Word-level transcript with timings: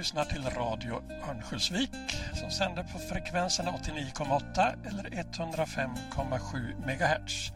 lyssnar 0.00 0.24
till 0.24 0.44
Radio 0.44 1.02
Örnsköldsvik 1.30 1.90
som 2.34 2.50
sänder 2.50 2.82
på 2.82 2.98
frekvenserna 2.98 3.70
89,8 3.70 4.88
eller 4.88 5.04
105,7 5.04 6.74
MHz. 6.86 7.52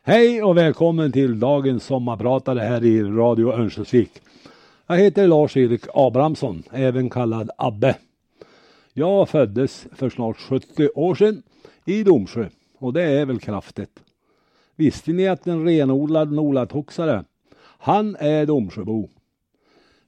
Hej 0.06 0.44
och 0.44 0.58
välkommen 0.58 1.12
till 1.12 1.40
dagens 1.40 1.84
sommarpratare 1.84 2.60
här 2.60 2.86
i 2.86 3.04
Radio 3.04 3.54
Örnsköldsvik. 3.54 4.12
Jag 4.88 4.98
heter 4.98 5.28
Lars-Erik 5.28 5.82
Abrahamsson, 5.94 6.64
även 6.72 7.10
kallad 7.10 7.50
Abbe. 7.58 7.96
Jag 8.94 9.30
föddes 9.30 9.88
för 9.92 10.10
snart 10.10 10.38
70 10.38 10.90
år 10.96 11.16
sedan 11.16 11.44
i 11.86 12.04
Domsjö 12.04 12.50
och 12.78 12.94
det 12.94 13.04
är 13.04 13.26
väl 13.26 13.40
kraftigt. 13.40 14.00
Visste 14.76 15.12
ni 15.12 15.28
att 15.28 15.48
en 15.48 15.66
renodlad 15.66 16.32
nolatoxare, 16.32 17.24
han 17.60 18.16
är 18.20 18.46
Domsjöbo. 18.46 19.10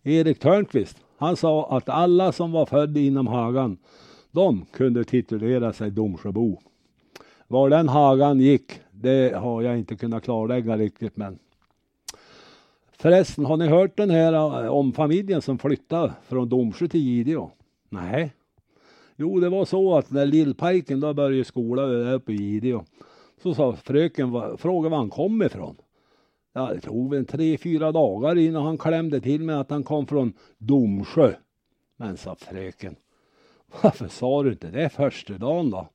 Erik 0.04 0.40
Törnqvist, 0.40 0.98
han 1.18 1.36
sa 1.36 1.78
att 1.78 1.90
alla 1.90 2.32
som 2.32 2.52
var 2.52 2.66
födda 2.66 3.00
inom 3.00 3.28
Hagan, 3.28 3.78
de 4.32 4.66
kunde 4.72 5.04
titulera 5.04 5.74
sig 5.74 5.92
Domsjöbo. 5.92 6.60
Var 7.48 7.70
den 7.70 7.90
Hagan 7.90 8.40
gick, 8.40 8.80
det 8.92 9.36
har 9.36 9.62
jag 9.62 9.78
inte 9.78 9.96
kunnat 9.96 10.24
klarlägga 10.24 10.78
riktigt 10.78 11.18
men 11.18 11.40
Förresten, 13.06 13.46
har 13.46 13.58
ni 13.58 13.68
hört 13.68 13.98
den 13.98 14.10
här 14.10 14.34
eh, 14.34 14.74
om 14.74 14.94
familjen 14.94 15.42
som 15.42 15.58
flyttade 15.58 16.14
från 16.28 16.50
Domsjö 16.50 16.88
till 16.88 17.00
Gideå? 17.00 17.52
Nej. 17.90 18.34
Jo, 19.16 19.40
det 19.40 19.50
var 19.50 19.66
så 19.66 19.98
att 19.98 20.12
när 20.12 20.26
lillpajken 20.26 21.00
då 21.00 21.14
började 21.14 21.46
skola 21.46 21.84
uppe 22.14 22.32
i 22.32 22.36
Gideå 22.36 22.86
så 23.44 23.54
sa 23.54 23.76
fröken, 23.76 24.58
frågade 24.58 24.90
var 24.90 24.98
han 24.98 25.10
kom 25.10 25.44
ifrån. 25.44 25.76
Ja, 26.54 26.74
det 26.74 26.80
tog 26.80 27.12
väl 27.12 27.26
tre, 27.26 27.58
fyra 27.58 27.92
dagar 27.92 28.38
innan 28.38 28.66
han 28.66 28.78
klämde 28.78 29.22
till 29.22 29.44
med 29.44 29.60
att 29.60 29.70
han 29.70 29.84
kom 29.84 30.08
från 30.08 30.34
Domsjö. 30.58 31.34
Men 31.98 32.18
sa 32.18 32.36
fröken, 32.36 32.96
varför 33.82 34.08
sa 34.08 34.44
du 34.44 34.52
inte 34.52 34.68
det 34.68 34.90
första 34.90 35.34
dagen 35.34 35.70
då? 35.70 35.90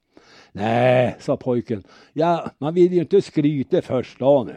Nej, 0.52 1.16
sa 1.20 1.36
pojken, 1.36 1.82
ja, 2.12 2.50
man 2.58 2.74
vill 2.74 2.92
ju 2.92 3.00
inte 3.00 3.22
skryta 3.22 3.82
första 3.82 4.24
dagen. 4.24 4.52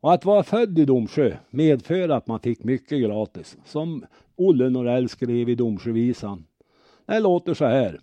Och 0.00 0.12
att 0.12 0.24
vara 0.24 0.42
född 0.42 0.78
i 0.78 0.84
Domsjö 0.84 1.36
medför 1.50 2.08
att 2.08 2.26
man 2.26 2.40
fick 2.40 2.64
mycket 2.64 3.00
gratis. 3.00 3.56
Som 3.64 4.04
Olle 4.36 4.70
Norell 4.70 5.08
skrev 5.08 5.48
i 5.48 5.54
Domsjövisan. 5.54 6.44
Det 7.06 7.20
låter 7.20 7.54
så 7.54 7.64
här. 7.64 8.00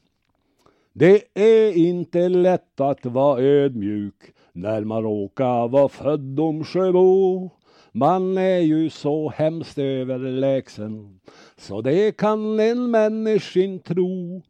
Det 0.93 1.23
är 1.33 1.77
inte 1.77 2.29
lätt 2.29 2.79
att 2.79 3.05
vara 3.05 3.41
ödmjuk 3.41 4.15
när 4.51 4.83
man 4.83 5.03
råkar 5.03 5.67
vara 5.67 5.89
född 5.89 6.19
Domsjöbo. 6.19 7.49
Man 7.91 8.37
är 8.37 8.59
ju 8.59 8.89
så 8.89 9.29
hemskt 9.29 9.77
överlägsen 9.77 11.19
så 11.57 11.81
det 11.81 12.17
kan 12.17 12.59
en 12.59 12.91
människin 12.91 13.79
tro. 13.79 14.41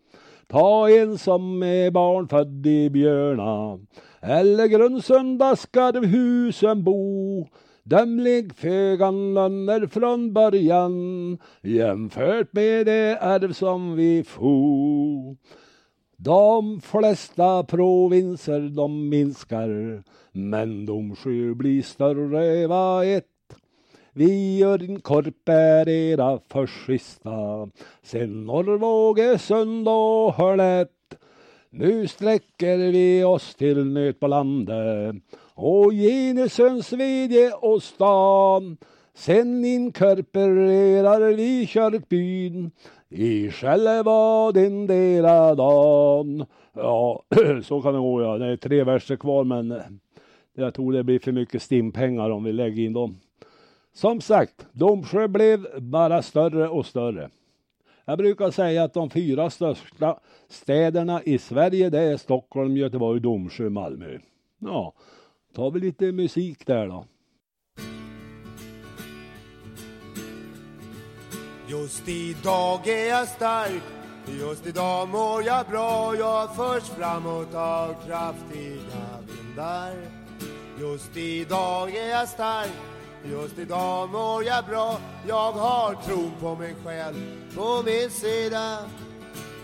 Ta 0.47 0.89
en 0.89 1.17
som 1.17 1.63
är 1.63 1.91
barn 1.91 2.27
född 2.27 2.67
i 2.67 2.89
Björna 2.89 3.79
eller 4.23 4.67
Grundsunda 4.67 5.55
skarvhusen 5.55 6.83
bo. 6.83 7.47
Dömlig 7.83 8.55
fögan 8.55 9.33
löner 9.33 9.87
från 9.87 10.33
början 10.33 11.37
jämfört 11.61 12.53
med 12.53 12.85
det 12.85 13.17
arv 13.21 13.53
som 13.53 13.95
vi 13.95 14.23
få. 14.23 15.35
De 16.17 16.81
flesta 16.81 17.63
provinser 17.63 18.59
de 18.59 19.09
minskar 19.09 20.03
men 20.31 20.85
de 20.85 21.15
sju 21.15 21.55
blir 21.55 21.81
större 21.81 22.67
var 22.67 23.03
ett. 23.03 23.25
Vi 24.13 24.59
inkorporera 24.81 25.91
era 25.91 26.67
sista 26.87 27.69
sen 28.03 28.45
Norrvågesund 28.45 29.87
och 29.87 30.33
Hörnet. 30.33 30.92
Nu 31.75 32.07
sträcker 32.07 32.77
vi 32.77 33.23
oss 33.23 33.55
till 33.55 33.85
nöt 33.85 34.19
på 34.19 34.27
landet 34.27 35.15
och 35.53 35.91
Genesöns 35.93 36.93
vedje 36.93 37.51
och 37.53 37.83
stan. 37.83 38.77
Sen 39.13 39.65
inkorporerar 39.65 41.33
vi 41.33 41.67
kyrkbyn 41.67 42.71
i 43.09 43.51
själva 43.51 44.51
den 44.51 44.87
dela 44.87 45.55
dagen. 45.55 46.45
Ja, 46.73 47.23
så 47.63 47.81
kan 47.81 47.93
det 47.93 47.99
gå 47.99 48.21
ja. 48.21 48.37
Det 48.37 48.45
är 48.45 48.57
tre 48.57 48.83
verser 48.83 49.15
kvar 49.15 49.43
men 49.43 49.73
jag 50.55 50.73
tror 50.73 50.93
det 50.93 51.03
blir 51.03 51.19
för 51.19 51.31
mycket 51.31 51.61
stimpengar 51.61 52.29
om 52.29 52.43
vi 52.43 52.53
lägger 52.53 52.83
in 52.83 52.93
dem. 52.93 53.17
Som 53.93 54.21
sagt, 54.21 54.65
Domsjö 54.71 55.27
blev 55.27 55.81
bara 55.81 56.21
större 56.21 56.69
och 56.69 56.85
större. 56.85 57.29
Jag 58.05 58.17
brukar 58.17 58.51
säga 58.51 58.83
att 58.83 58.93
de 58.93 59.09
fyra 59.09 59.49
största 59.49 60.19
städerna 60.47 61.23
i 61.23 61.37
Sverige 61.37 61.89
det 61.89 61.99
är 61.99 62.17
Stockholm, 62.17 62.77
Göteborg, 62.77 63.19
Domsjö, 63.19 63.69
Malmö. 63.69 64.19
Ja, 64.59 64.93
tar 65.55 65.71
vi 65.71 65.79
lite 65.79 66.11
musik 66.11 66.65
där 66.65 66.87
då. 66.87 67.05
Just 71.67 72.09
idag 72.09 72.87
är 72.87 73.09
jag 73.09 73.27
stark, 73.27 73.83
just 74.39 74.67
idag 74.67 75.09
mår 75.09 75.43
jag 75.43 75.65
bra 75.67 76.15
Jag 76.15 76.55
förs 76.55 76.83
framåt 76.83 77.53
av 77.53 77.93
kraftiga 78.07 79.19
vindar 79.27 79.93
Just 80.79 81.17
idag 81.17 81.95
är 81.95 82.09
jag 82.09 82.29
stark 82.29 82.71
Just 83.25 83.59
idag 83.59 84.09
mår 84.09 84.43
jag 84.43 84.65
bra. 84.65 84.99
Jag 85.27 85.51
har 85.51 85.95
tron 86.05 86.31
på 86.39 86.55
mig 86.55 86.75
själv 86.85 87.15
på 87.55 87.83
min 87.85 88.09
sida. 88.09 88.77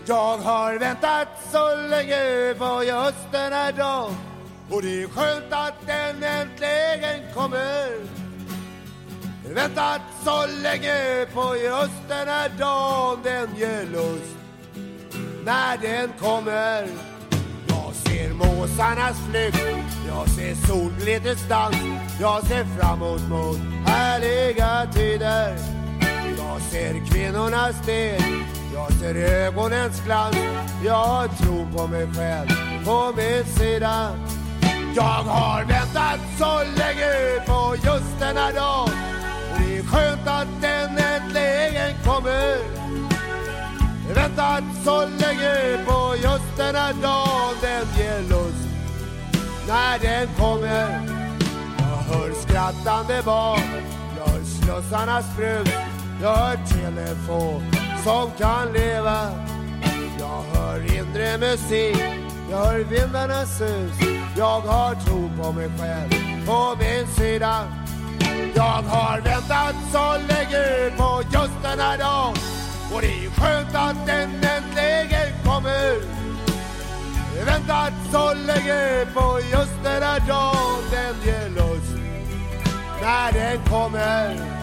Jag 0.06 0.38
har 0.38 0.78
väntat 0.78 1.28
så 1.52 1.74
länge 1.76 2.54
på 2.58 2.84
just 2.84 3.32
den 3.32 3.52
här 3.52 3.72
dagen 3.72 4.14
Och 4.70 4.82
det 4.82 5.02
är 5.02 5.08
skönt 5.08 5.44
att 5.50 5.86
den 5.86 6.22
äntligen 6.22 7.34
kommer. 7.34 8.00
Väntat 9.54 10.00
så 10.24 10.46
länge 10.62 11.26
på 11.34 11.56
just 11.56 12.08
den 12.08 12.28
här 12.28 12.48
dagen 12.58 13.18
Den 13.24 13.56
ger 13.56 13.84
lust 13.84 14.36
när 15.44 15.78
den 15.78 16.12
kommer 16.20 17.09
ser 18.60 18.76
måsarnas 18.76 19.16
flykt. 19.30 19.58
Jag 20.08 20.28
ser 20.28 20.54
solglittrets 20.54 21.48
dans 21.48 21.76
Jag 22.20 22.46
ser 22.46 22.64
framåt 22.64 23.28
mot 23.28 23.58
härliga 23.86 24.86
tider. 24.92 25.56
Jag 26.38 26.60
ser 26.60 27.06
kvinnornas 27.06 27.82
steg 27.82 28.20
Jag 28.74 28.92
ser 28.92 29.14
ögonens 29.14 30.02
glans. 30.04 30.36
Jag 30.84 31.38
tror 31.38 31.66
på 31.76 31.86
mig 31.86 32.06
själv 32.14 32.48
på 32.84 33.12
min 33.16 33.44
sida. 33.44 34.10
Jag 34.96 35.02
har 35.02 35.64
väntat 35.64 36.20
så 36.38 36.58
länge 36.58 37.46
på 37.46 37.76
just 37.84 38.18
denna 38.20 38.50
dag. 38.52 38.88
Och 39.52 39.60
Det 39.60 39.78
är 39.78 39.82
skönt 39.82 40.26
att 40.26 40.48
den 40.60 40.98
äntligen 40.98 41.94
kommer. 42.04 42.89
Väntat 44.14 44.64
så 44.84 45.00
länge 45.00 45.84
på 45.86 46.14
just 46.22 46.56
den 46.56 46.74
här 46.74 46.92
dagen 46.92 47.54
Den 47.62 47.86
ger 47.98 48.20
lust. 48.20 48.68
När 49.68 49.98
den 49.98 50.28
kommer 50.38 51.06
Jag 51.78 52.14
hör 52.14 52.32
skrattande 52.32 53.22
barn. 53.24 53.60
Jag 54.18 54.32
hör 54.32 54.44
slussarnas 54.44 55.36
brus 55.36 55.68
Jag 56.22 56.36
hör 56.36 56.56
telefon 56.56 57.62
som 58.04 58.30
kan 58.38 58.72
leva. 58.72 59.30
Jag 60.18 60.42
hör 60.54 60.96
inre 60.96 61.38
musik 61.38 62.02
Jag 62.50 62.58
hör 62.58 62.78
vindarnas 62.78 63.58
sus. 63.58 64.08
Jag 64.36 64.60
har 64.60 64.94
tro 64.94 65.30
på 65.42 65.52
mig 65.52 65.70
själv 65.78 66.46
på 66.46 66.76
min 66.78 67.06
sida. 67.06 67.64
Jag 68.54 68.82
har 68.82 69.20
väntat 69.20 69.74
så 69.92 70.12
länge 70.12 70.90
på 70.96 71.22
just 71.32 71.62
den 71.62 71.80
här 71.80 71.98
dagen 71.98 72.34
och 72.92 73.00
det 73.00 73.24
är 73.24 73.30
skönt 73.30 73.74
att 73.74 74.06
den 74.06 74.30
äntligen 74.30 75.44
kommer. 75.44 76.00
Väntat 77.46 77.92
så 78.12 78.34
länge 78.34 79.06
på 79.14 79.40
just 79.52 79.82
den 79.82 80.02
här 80.02 80.20
dagen 80.28 80.82
Den 80.90 81.14
ger 81.24 81.48
lust 81.48 81.94
när 83.02 83.32
den 83.32 83.64
kommer. 83.64 84.59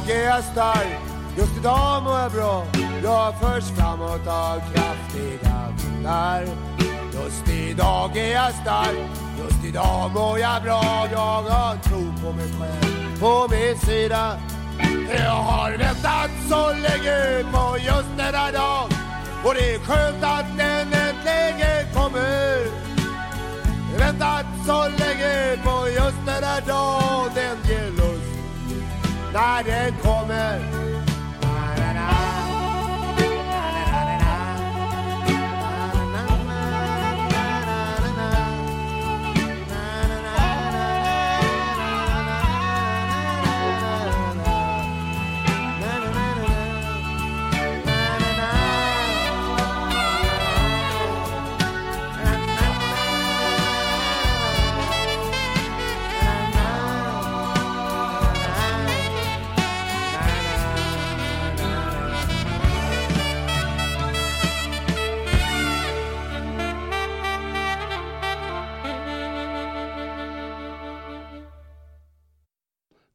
Idag 0.00 0.16
är 0.16 0.24
jag 0.24 0.44
stark, 0.44 1.00
just 1.36 1.56
idag 1.56 2.02
mår 2.02 2.18
jag 2.18 2.32
bra. 2.32 2.66
Jag 3.02 3.40
förs 3.40 3.64
framåt 3.64 4.26
av 4.26 4.60
kraftiga 4.74 5.74
vindar. 5.76 6.44
Just 7.12 7.48
idag 7.48 8.16
är 8.16 8.32
jag 8.32 8.54
stark, 8.54 8.96
just 9.38 9.64
idag 9.64 10.10
mår 10.14 10.38
jag 10.38 10.62
bra. 10.62 11.08
Jag 11.12 11.42
har 11.42 11.76
tro 11.76 12.12
på 12.22 12.32
mig 12.32 12.46
själv, 12.58 13.20
på 13.20 13.48
min 13.50 13.78
sida. 13.78 14.38
Jag 15.18 15.30
har 15.30 15.70
väntat 15.70 16.30
så 16.48 16.72
länge 16.72 17.44
på 17.52 17.78
just 17.78 18.16
denna 18.16 18.50
dag. 18.50 18.88
Och 19.44 19.54
det 19.54 19.74
är 19.74 19.78
skönt 19.78 20.24
att 20.24 20.58
den 20.58 20.92
äntligen 20.92 21.94
kommer. 21.94 22.66
Väntat 23.98 24.46
så 24.66 24.82
länge 24.82 25.56
på 25.64 25.88
just 25.88 26.26
denna 26.26 26.60
dag. 26.60 27.30
Den 27.34 27.56
ger 27.68 27.99
när 29.32 29.62
den 29.62 29.92
kommer 30.02 30.79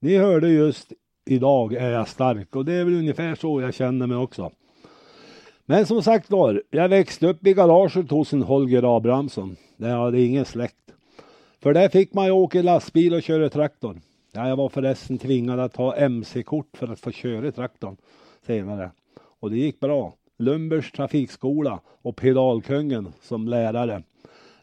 Ni 0.05 0.17
hörde 0.17 0.49
just 0.49 0.93
idag 1.25 1.73
är 1.73 1.91
jag 1.91 2.07
stark 2.07 2.55
och 2.55 2.65
det 2.65 2.73
är 2.73 2.83
väl 2.83 2.93
ungefär 2.93 3.35
så 3.35 3.61
jag 3.61 3.73
känner 3.73 4.07
mig 4.07 4.17
också. 4.17 4.51
Men 5.65 5.85
som 5.85 6.03
sagt 6.03 6.31
var, 6.31 6.63
jag 6.69 6.89
växte 6.89 7.27
upp 7.27 7.47
i 7.47 7.53
garaget 7.53 8.11
hos 8.11 8.33
en 8.33 8.41
Holger 8.41 8.97
Abrahamsson. 8.97 9.55
Där 9.77 9.89
jag 9.89 9.97
hade 9.97 10.21
ingen 10.21 10.45
släkt. 10.45 10.93
För 11.61 11.73
där 11.73 11.89
fick 11.89 12.13
man 12.13 12.25
ju 12.25 12.31
åka 12.31 12.61
lastbil 12.61 13.13
och 13.13 13.23
köra 13.23 13.49
traktor. 13.49 14.01
Ja, 14.31 14.47
jag 14.47 14.55
var 14.55 14.69
förresten 14.69 15.17
tvingad 15.17 15.59
att 15.59 15.75
ha 15.75 15.95
mc-kort 15.95 16.77
för 16.77 16.87
att 16.87 16.99
få 16.99 17.11
köra 17.11 17.51
traktorn 17.51 17.97
senare. 18.47 18.91
Och 19.39 19.51
det 19.51 19.57
gick 19.57 19.79
bra. 19.79 20.13
Lumbers 20.37 20.91
trafikskola 20.91 21.79
och 22.01 22.15
pedalkungen 22.15 23.13
som 23.21 23.47
lärare. 23.47 24.03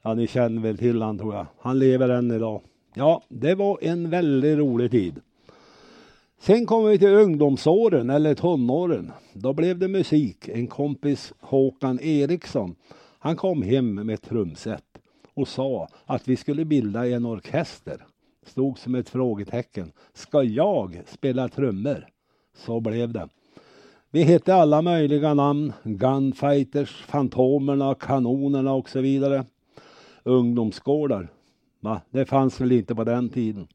Ja, 0.02 0.14
ni 0.14 0.26
känner 0.26 0.62
väl 0.62 0.78
till 0.78 1.02
han 1.02 1.18
tror 1.18 1.34
jag. 1.34 1.46
Han 1.60 1.78
lever 1.78 2.08
än 2.08 2.30
idag. 2.30 2.60
Ja, 2.94 3.22
det 3.28 3.54
var 3.54 3.78
en 3.82 4.10
väldigt 4.10 4.58
rolig 4.58 4.90
tid. 4.90 5.20
Sen 6.42 6.66
kommer 6.66 6.90
vi 6.90 6.98
till 6.98 7.14
ungdomsåren 7.14 8.10
eller 8.10 8.34
tonåren. 8.34 9.12
Då 9.32 9.52
blev 9.52 9.78
det 9.78 9.88
musik. 9.88 10.48
En 10.48 10.66
kompis, 10.66 11.32
Håkan 11.40 12.00
Eriksson, 12.00 12.74
han 13.18 13.36
kom 13.36 13.62
hem 13.62 13.94
med 13.94 14.14
ett 14.14 14.22
trumset 14.22 14.84
och 15.34 15.48
sa 15.48 15.88
att 16.06 16.28
vi 16.28 16.36
skulle 16.36 16.64
bilda 16.64 17.08
en 17.08 17.26
orkester. 17.26 18.06
Stod 18.46 18.78
som 18.78 18.94
ett 18.94 19.08
frågetecken. 19.08 19.92
Ska 20.12 20.42
jag 20.42 21.00
spela 21.06 21.48
trummor? 21.48 22.06
Så 22.54 22.80
blev 22.80 23.12
det. 23.12 23.28
Vi 24.10 24.22
hette 24.22 24.54
alla 24.54 24.82
möjliga 24.82 25.34
namn. 25.34 25.72
Gunfighters, 25.84 27.02
Fantomerna, 27.02 27.94
Kanonerna 27.94 28.72
och 28.72 28.88
så 28.88 29.00
vidare. 29.00 29.44
Ungdomsgårdar. 30.22 31.28
Va? 31.80 32.00
Det 32.10 32.26
fanns 32.26 32.60
väl 32.60 32.72
inte 32.72 32.94
på 32.94 33.04
den 33.04 33.28
tiden. 33.28 33.66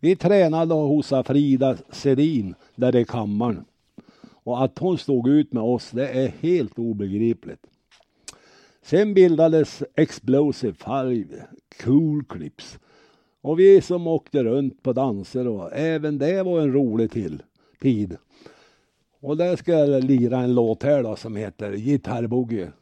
Vi 0.00 0.16
tränade 0.16 0.74
hos 0.74 1.12
Frida 1.26 1.76
Sedin 1.90 2.54
där 2.74 2.96
i 2.96 3.04
kammaren. 3.04 3.64
Och 4.46 4.64
att 4.64 4.78
hon 4.78 4.98
stod 4.98 5.28
ut 5.28 5.52
med 5.52 5.62
oss, 5.62 5.90
det 5.90 6.08
är 6.08 6.28
helt 6.28 6.78
obegripligt. 6.78 7.66
Sen 8.82 9.14
bildades 9.14 9.82
Explosive 9.94 10.74
Five, 10.74 11.26
Cool 11.84 12.24
Clips. 12.24 12.78
Och 13.40 13.58
vi 13.58 13.80
som 13.80 14.06
åkte 14.06 14.44
runt 14.44 14.82
på 14.82 14.92
danser 14.92 15.48
och 15.48 15.72
även 15.72 16.18
det 16.18 16.42
var 16.42 16.60
en 16.60 16.72
rolig 16.72 17.10
till, 17.10 17.42
tid. 17.80 18.16
Och 19.20 19.36
där 19.36 19.56
ska 19.56 19.72
jag 19.72 20.04
lira 20.04 20.38
en 20.38 20.54
låt 20.54 20.82
här 20.82 21.02
då 21.02 21.16
som 21.16 21.36
heter 21.36 21.72
Gitarrboogie. 21.72 22.72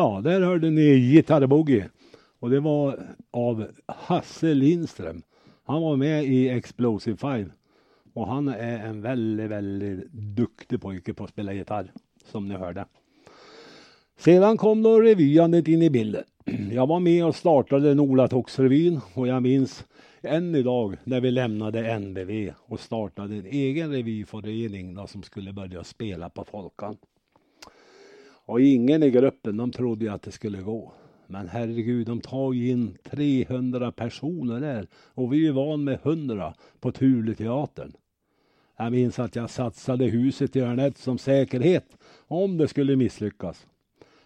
Ja, 0.00 0.20
där 0.24 0.40
hörde 0.40 0.70
ni 0.70 0.98
Gitarrboogie. 0.98 1.88
Och 2.38 2.50
det 2.50 2.60
var 2.60 2.98
av 3.30 3.66
Hasse 3.86 4.54
Lindström. 4.54 5.22
Han 5.64 5.82
var 5.82 5.96
med 5.96 6.24
i 6.24 6.48
Explosive 6.48 7.16
Five. 7.16 7.50
Och 8.14 8.26
han 8.26 8.48
är 8.48 8.86
en 8.86 9.02
väldigt, 9.02 9.50
väldigt 9.50 10.12
duktig 10.12 10.80
pojke 10.80 11.14
på 11.14 11.24
att 11.24 11.30
spela 11.30 11.52
gitarr. 11.52 11.92
Som 12.24 12.48
ni 12.48 12.54
hörde. 12.54 12.84
Sedan 14.18 14.56
kom 14.56 14.82
då 14.82 15.00
revyandet 15.00 15.68
in 15.68 15.82
i 15.82 15.90
bilden. 15.90 16.24
Jag 16.72 16.86
var 16.86 17.00
med 17.00 17.24
och 17.24 17.36
startade 17.36 17.94
Nolatoxrevyn 17.94 19.00
och 19.14 19.28
jag 19.28 19.42
minns 19.42 19.84
än 20.22 20.54
idag 20.54 20.96
när 21.04 21.20
vi 21.20 21.30
lämnade 21.30 21.98
NBV 21.98 22.52
och 22.56 22.80
startade 22.80 23.34
en 23.34 23.46
egen 23.46 23.92
revyförening 23.92 25.08
som 25.08 25.22
skulle 25.22 25.52
börja 25.52 25.84
spela 25.84 26.30
på 26.30 26.44
Folkan. 26.44 26.96
Och 28.50 28.60
ingen 28.60 29.02
i 29.02 29.10
gruppen 29.10 29.56
de 29.56 29.72
trodde 29.72 30.04
ju 30.04 30.10
att 30.10 30.22
det 30.22 30.32
skulle 30.32 30.62
gå. 30.62 30.92
Men 31.26 31.48
herregud, 31.48 32.06
de 32.06 32.20
tar 32.20 32.52
ju 32.52 32.70
in 32.70 32.98
300 33.04 33.92
personer 33.92 34.60
där 34.60 34.86
och 34.94 35.32
vi 35.32 35.36
är 35.36 35.40
ju 35.40 35.50
van 35.50 35.84
med 35.84 35.98
100 36.02 36.54
på 36.80 36.92
Tuleteatern. 36.92 37.92
Jag 38.76 38.92
minns 38.92 39.18
att 39.18 39.36
jag 39.36 39.50
satsade 39.50 40.04
huset 40.04 40.56
i 40.56 40.60
Örnett 40.60 40.98
som 40.98 41.18
säkerhet 41.18 41.96
om 42.26 42.58
det 42.58 42.68
skulle 42.68 42.96
misslyckas. 42.96 43.66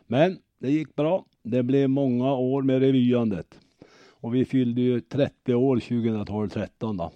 Men 0.07 0.38
det 0.59 0.71
gick 0.71 0.97
bra. 0.97 1.25
Det 1.43 1.62
blev 1.62 1.90
många 1.90 2.35
år 2.35 2.62
med 2.62 2.81
revyandet. 2.81 3.61
Och 4.09 4.35
vi 4.35 4.45
fyllde 4.45 4.81
ju 4.81 5.00
30 5.00 5.54
år 5.54 5.76
2012-13 5.76 6.69
då. 6.99 7.12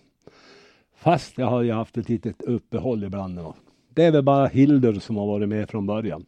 Fast 0.96 1.38
jag 1.38 1.46
har 1.46 1.62
ju 1.62 1.72
haft 1.72 1.98
ett 1.98 2.08
litet 2.08 2.42
uppehåll 2.42 3.04
ibland. 3.04 3.36
Då. 3.36 3.54
Det 3.94 4.04
är 4.04 4.12
väl 4.12 4.22
bara 4.22 4.46
Hildur 4.46 5.00
som 5.00 5.16
har 5.16 5.26
varit 5.26 5.48
med 5.48 5.70
från 5.70 5.86
början. 5.86 6.26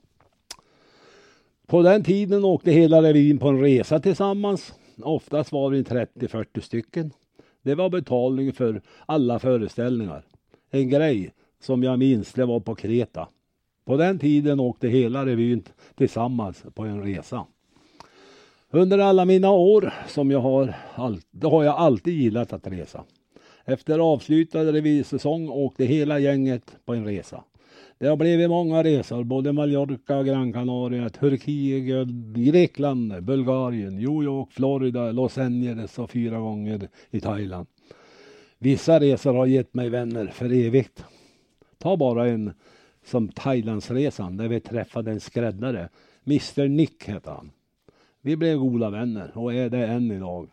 På 1.71 1.83
den 1.83 2.05
tiden 2.05 2.45
åkte 2.45 2.71
hela 2.71 3.03
revyn 3.03 3.39
på 3.39 3.49
en 3.49 3.61
resa 3.61 4.01
tillsammans. 4.01 4.75
Oftast 5.03 5.53
var 5.53 5.71
vi 5.71 5.83
30-40 5.83 6.61
stycken. 6.61 7.13
Det 7.63 7.75
var 7.75 7.91
betalning 7.91 8.53
för 8.53 8.83
alla 9.07 9.39
föreställningar. 9.39 10.25
En 10.71 10.89
grej 10.89 11.33
som 11.61 11.83
jag 11.83 11.99
minns, 11.99 12.33
det 12.33 12.45
var 12.45 12.61
på 12.61 12.75
Kreta. 12.75 13.29
På 13.85 13.97
den 13.97 14.19
tiden 14.19 14.61
åkte 14.61 14.89
hela 14.89 15.27
revyn 15.27 15.63
tillsammans 15.95 16.65
på 16.75 16.83
en 16.83 17.03
resa. 17.03 17.47
Under 18.71 18.99
alla 18.99 19.25
mina 19.25 19.51
år 19.51 19.95
som 20.09 20.31
jag 20.31 20.41
har, 20.41 20.75
då 21.31 21.51
har 21.51 21.65
jag 21.65 21.75
alltid 21.75 22.15
gillat 22.15 22.53
att 22.53 22.67
resa. 22.67 23.05
Efter 23.65 23.99
avslutad 23.99 24.73
revysäsong 24.73 25.49
åkte 25.49 25.85
hela 25.85 26.19
gänget 26.19 26.77
på 26.85 26.95
en 26.95 27.05
resa. 27.05 27.45
Det 28.01 28.07
har 28.07 28.17
blivit 28.17 28.51
många 28.51 28.83
resor, 28.85 29.25
både 29.25 29.53
Mallorca, 29.53 30.23
Gran 30.23 30.53
Canaria, 30.53 31.09
Turkiet, 31.09 32.09
Grekland, 32.35 33.23
Bulgarien, 33.23 33.97
New 33.97 34.23
York, 34.23 34.53
Florida, 34.53 35.13
Los 35.13 35.39
Angeles 35.39 35.99
och 35.99 36.11
fyra 36.11 36.39
gånger 36.39 36.89
i 37.11 37.21
Thailand. 37.21 37.67
Vissa 38.59 39.01
resor 39.01 39.35
har 39.35 39.47
gett 39.47 39.75
mig 39.75 39.89
vänner 39.89 40.27
för 40.27 40.53
evigt. 40.53 41.05
Ta 41.79 41.97
bara 41.97 42.29
en 42.29 42.53
som 43.05 43.29
Thailandsresan 43.29 44.37
där 44.37 44.49
vi 44.49 44.61
träffade 44.61 45.11
en 45.11 45.21
skräddare. 45.21 45.89
Mr 46.27 46.69
Nick 46.69 47.09
hette 47.09 47.31
han. 47.31 47.51
Vi 48.23 48.37
blev 48.37 48.59
goda 48.59 48.91
vänner 48.91 49.33
och 49.35 49.55
är 49.55 49.71
det 49.71 49.87
än 49.87 50.11
idag. 50.11 50.51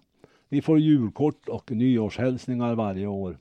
Vi 0.49 0.61
får 0.61 0.79
julkort 0.79 1.49
och 1.49 1.71
nyårshälsningar 1.71 2.75
varje 2.75 3.07
år. 3.07 3.37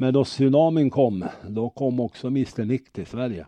Men 0.00 0.14
då 0.14 0.24
tsunamin 0.24 0.90
kom, 0.90 1.24
då 1.48 1.70
kom 1.70 2.00
också 2.00 2.26
Mr 2.26 2.64
Nick 2.64 2.92
till 2.92 3.06
Sverige. 3.06 3.46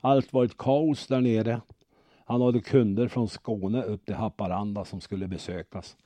Allt 0.00 0.32
var 0.32 0.44
ett 0.44 0.56
kaos 0.56 1.06
där 1.06 1.20
nere. 1.20 1.60
Han 2.24 2.40
hade 2.40 2.60
kunder 2.60 3.08
från 3.08 3.28
Skåne 3.28 3.82
upp 3.82 4.06
till 4.06 4.14
Haparanda 4.14 4.84
som 4.84 5.00
skulle 5.00 5.28
besökas. 5.28 5.96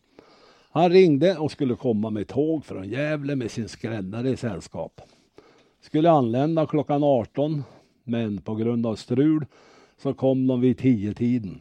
Han 0.71 0.91
ringde 0.91 1.37
och 1.39 1.53
skulle 1.53 1.75
komma 1.75 2.11
med 2.11 2.29
tåg 2.29 2.65
från 2.65 2.89
Gävle 2.89 3.37
med 3.37 3.51
sin 3.51 3.69
skräddare 3.69 4.31
i 4.31 4.37
sällskap. 4.37 5.01
Skulle 5.81 6.11
anlända 6.11 6.67
klockan 6.67 7.05
18 7.05 7.63
men 8.05 8.41
på 8.41 8.55
grund 8.55 8.87
av 8.87 8.97
strul 8.97 9.47
så 9.99 10.15
kom 10.15 10.47
de 10.47 10.61
vid 10.61 10.81
10-tiden. 10.81 11.61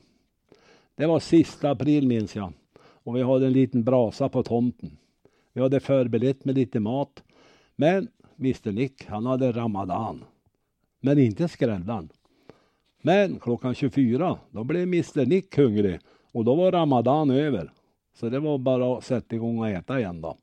Det 0.96 1.06
var 1.06 1.20
sista 1.20 1.72
april 1.72 2.08
minns 2.08 2.36
jag 2.36 2.54
och 2.80 3.16
vi 3.16 3.24
hade 3.24 3.46
en 3.46 3.54
liten 3.54 3.84
brasa 3.84 4.30
på 4.30 4.44
tomten. 4.44 4.98
Vi 5.54 5.62
hade 5.62 5.80
förberett 5.80 6.46
med 6.46 6.56
lite 6.56 6.80
mat 6.80 7.24
men 7.76 8.08
Mr 8.40 8.72
Nick 8.72 9.06
han 9.06 9.26
hade 9.26 9.52
ramadan. 9.52 10.24
Men 11.02 11.20
inte 11.20 11.48
skräddaren. 11.48 12.10
Men 13.02 13.40
klockan 13.40 13.76
24 13.76 14.38
då 14.52 14.64
blev 14.64 14.84
Mr 14.84 15.26
Nick 15.26 15.58
hungrig 15.58 16.00
och 16.32 16.46
då 16.46 16.56
var 16.56 16.72
ramadan 16.72 17.30
över. 17.32 17.72
Så 18.16 18.30
det 18.30 18.40
var 18.40 18.58
bara 18.58 18.98
att 18.98 19.04
sätta 19.04 19.36
igång 19.36 19.60
och 19.60 19.70
äta 19.70 20.00
igen 20.00 20.22
då. 20.22 20.38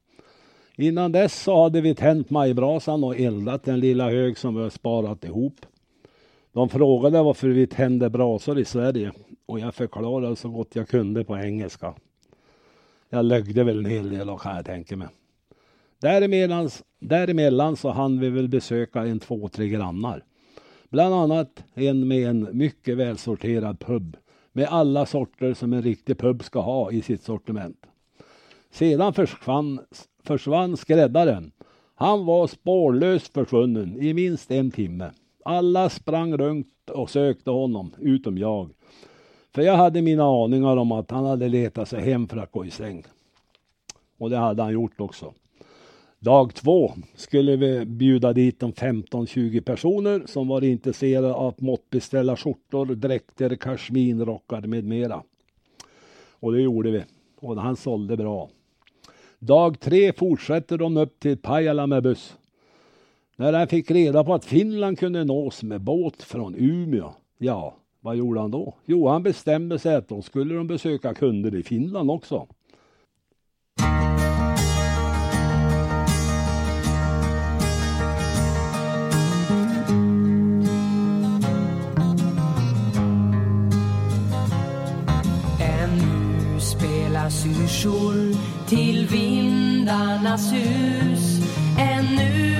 Innan 0.76 1.12
dess 1.12 1.42
så 1.42 1.62
hade 1.62 1.80
vi 1.80 1.94
tänt 1.94 2.30
majbrasan 2.30 3.04
och 3.04 3.16
eldat 3.16 3.64
den 3.64 3.80
lilla 3.80 4.10
hög 4.10 4.38
som 4.38 4.54
vi 4.54 4.62
har 4.62 4.70
sparat 4.70 5.24
ihop. 5.24 5.66
De 6.52 6.68
frågade 6.68 7.22
varför 7.22 7.48
vi 7.48 7.66
tände 7.66 8.10
brasor 8.10 8.58
i 8.58 8.64
Sverige 8.64 9.12
och 9.46 9.60
jag 9.60 9.74
förklarade 9.74 10.36
så 10.36 10.48
gott 10.48 10.76
jag 10.76 10.88
kunde 10.88 11.24
på 11.24 11.38
engelska. 11.38 11.94
Jag 13.10 13.24
lögde 13.24 13.64
väl 13.64 13.78
en 13.78 13.90
hel 13.90 14.10
del 14.10 14.38
kan 14.38 14.56
jag 14.56 14.64
tänka 14.64 14.96
mig. 14.96 15.08
Däremellan, 16.00 16.70
däremellan 16.98 17.76
så 17.76 17.90
hann 17.90 18.20
vi 18.20 18.30
väl 18.30 18.48
besöka 18.48 19.06
en 19.06 19.20
två, 19.20 19.48
tre 19.48 19.68
grannar. 19.68 20.24
Bland 20.88 21.14
annat 21.14 21.64
en 21.74 22.08
med 22.08 22.28
en 22.28 22.48
mycket 22.52 22.96
välsorterad 22.96 23.78
pub 23.78 24.16
med 24.52 24.68
alla 24.68 25.06
sorter 25.06 25.54
som 25.54 25.72
en 25.72 25.82
riktig 25.82 26.18
pub 26.18 26.44
ska 26.44 26.60
ha 26.60 26.92
i 26.92 27.02
sitt 27.02 27.22
sortiment. 27.22 27.86
Sedan 28.70 29.14
försvann, 29.14 29.80
försvann 30.24 30.76
skräddaren. 30.76 31.52
Han 31.94 32.24
var 32.24 32.46
spårlöst 32.46 33.32
försvunnen 33.34 34.02
i 34.02 34.14
minst 34.14 34.50
en 34.50 34.70
timme. 34.70 35.10
Alla 35.44 35.90
sprang 35.90 36.36
runt 36.36 36.90
och 36.90 37.10
sökte 37.10 37.50
honom, 37.50 37.94
utom 37.98 38.38
jag. 38.38 38.70
För 39.54 39.62
jag 39.62 39.76
hade 39.76 40.02
mina 40.02 40.24
aningar 40.24 40.76
om 40.76 40.92
att 40.92 41.10
han 41.10 41.26
hade 41.26 41.48
letat 41.48 41.88
sig 41.88 42.00
hem 42.00 42.28
för 42.28 42.36
att 42.36 42.52
gå 42.52 42.64
i 42.64 42.70
säng. 42.70 43.04
Och 44.18 44.30
det 44.30 44.36
hade 44.36 44.62
han 44.62 44.72
gjort 44.72 45.00
också. 45.00 45.34
Dag 46.22 46.54
två 46.54 46.92
skulle 47.14 47.56
vi 47.56 47.84
bjuda 47.84 48.32
dit 48.32 48.60
de 48.60 48.72
15-20 48.72 49.60
personer 49.60 50.22
som 50.26 50.48
var 50.48 50.64
intresserade 50.64 51.34
av 51.34 51.48
att 51.48 51.60
måttbeställa 51.60 52.36
skjortor, 52.36 52.86
dräkter, 52.86 53.56
kashminrockar 53.56 54.60
med 54.60 54.84
mera. 54.84 55.22
Och 56.30 56.52
det 56.52 56.60
gjorde 56.60 56.90
vi. 56.90 57.02
Och 57.36 57.62
han 57.62 57.76
sålde 57.76 58.16
bra. 58.16 58.50
Dag 59.38 59.80
tre 59.80 60.12
fortsätter 60.12 60.78
de 60.78 60.96
upp 60.96 61.20
till 61.20 61.38
Pajala 61.38 61.86
med 61.86 62.02
buss. 62.02 62.36
När 63.36 63.52
han 63.52 63.68
fick 63.68 63.90
reda 63.90 64.24
på 64.24 64.34
att 64.34 64.44
Finland 64.44 64.98
kunde 64.98 65.24
nås 65.24 65.62
med 65.62 65.80
båt 65.80 66.22
från 66.22 66.54
Umeå, 66.58 67.12
ja, 67.38 67.76
vad 68.00 68.16
gjorde 68.16 68.40
han 68.40 68.50
då? 68.50 68.74
Jo, 68.84 69.08
han 69.08 69.22
bestämde 69.22 69.78
sig 69.78 69.94
att 69.94 70.08
då 70.08 70.22
skulle 70.22 70.54
de 70.54 70.66
besöka 70.66 71.14
kunder 71.14 71.54
i 71.54 71.62
Finland 71.62 72.10
också. 72.10 72.46
Människor 87.60 88.36
till 88.68 89.06
vindarnas 89.06 90.52
hus. 90.52 91.40
Ännu 91.78 92.50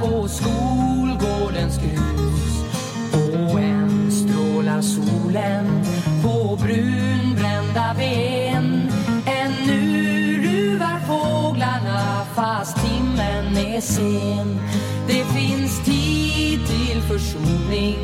på 0.00 0.28
skolgårdens 0.28 1.78
grus. 1.78 2.64
Och 3.12 3.60
än 3.60 4.10
strålar 4.10 4.80
solen 4.80 5.84
på 6.22 6.56
brunbrända 6.56 7.94
ben. 7.96 8.88
Ännu 9.26 10.42
ruvar 10.42 11.00
fåglarna 11.06 12.26
fast 12.34 12.76
timmen 12.76 13.56
är 13.56 13.80
sen. 13.80 14.60
Det 15.06 15.24
finns 15.24 15.84
tid 15.84 16.66
till 16.66 17.02
försoning 17.02 17.98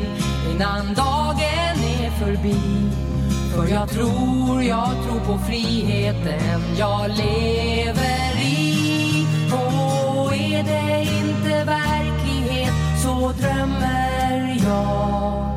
innan 0.53 0.93
dagen 0.93 1.77
är 2.01 2.11
förbi 2.19 3.10
för 3.55 3.67
jag 3.67 3.89
tror, 3.89 4.63
jag 4.63 4.89
tror 5.03 5.19
på 5.19 5.39
friheten. 5.45 6.61
Jag 6.77 7.09
lever 7.09 8.41
i. 8.41 9.27
Och 9.51 10.33
är 10.33 10.63
det 10.63 11.07
inte 11.19 11.63
verklighet. 11.63 12.73
Så 13.03 13.31
drömmer 13.31 14.57
jag. 14.65 15.51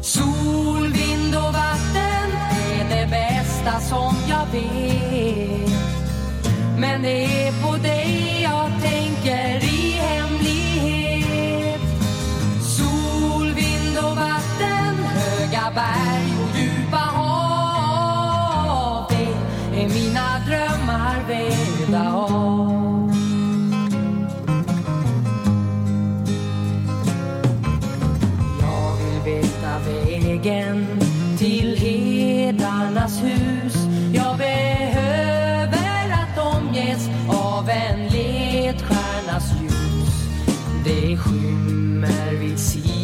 Sol, 0.00 0.92
vind 0.92 1.34
och 1.34 1.52
vatten 1.52 2.30
är 2.80 2.88
det 2.88 3.06
bästa 3.10 3.80
som 3.80 4.14
jag 4.28 4.46
vet. 4.52 5.70
Men 6.78 7.02
det 7.02 7.24
är 7.24 7.52
på 7.62 7.87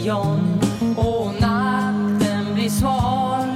lejon 0.05 0.61
och 0.97 1.33
natten 1.41 2.55
blir 2.55 2.69
sval. 2.69 3.49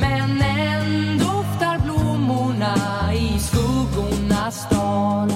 Men 0.00 0.42
än 0.42 1.18
doftar 1.18 1.78
blommorna 1.78 2.74
i 3.14 3.38
skuggornas 3.38 4.66
dal 4.70 5.32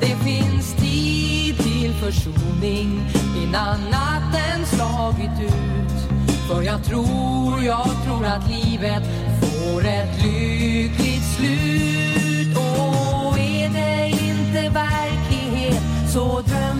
Det 0.00 0.16
finns 0.16 0.74
tid 0.74 1.56
till 1.58 1.94
försoning. 1.94 3.00
Innan 3.42 3.80
natten 3.90 4.66
slagit 4.66 5.40
ut. 5.40 6.26
För 6.48 6.62
jag 6.62 6.84
tror, 6.84 7.62
jag 7.62 7.88
tror 8.04 8.26
att 8.26 8.50
livet 8.50 9.02
får 9.40 9.86
ett 9.86 10.24
lyckligt 10.24 11.24
slut. 11.36 12.56
Och 12.56 13.38
är 13.38 13.68
det 13.68 14.06
inte 14.08 14.68
verklighet 14.68 15.82
så 16.12 16.40
dröm 16.40 16.71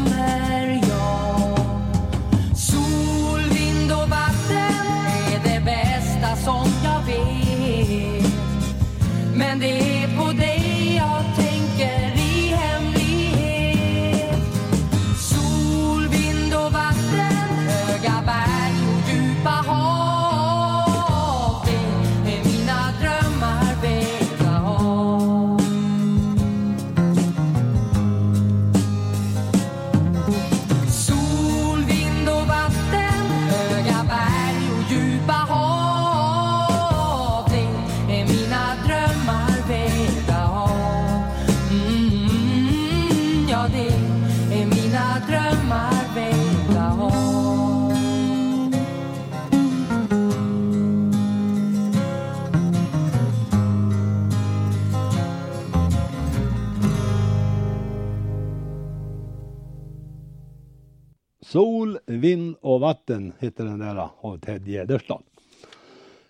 natten 63.09 63.33
heter 63.39 63.65
den 63.65 63.79
där 63.79 64.09
av 64.21 64.39
Ted 64.39 64.69
Gärdestad. 64.69 65.23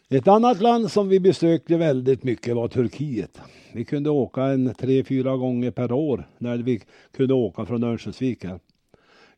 Ett 0.08 0.28
annat 0.28 0.60
land 0.60 0.90
som 0.90 1.08
vi 1.08 1.20
besökte 1.20 1.76
väldigt 1.76 2.24
mycket 2.24 2.56
var 2.56 2.68
Turkiet. 2.68 3.40
Vi 3.72 3.84
kunde 3.84 4.10
åka 4.10 4.42
en 4.42 4.74
tre, 4.74 5.04
fyra 5.04 5.36
gånger 5.36 5.70
per 5.70 5.92
år 5.92 6.28
när 6.38 6.58
vi 6.58 6.82
kunde 7.12 7.34
åka 7.34 7.66
från 7.66 7.84
Örnsköldsvik. 7.84 8.44
här. 8.44 8.60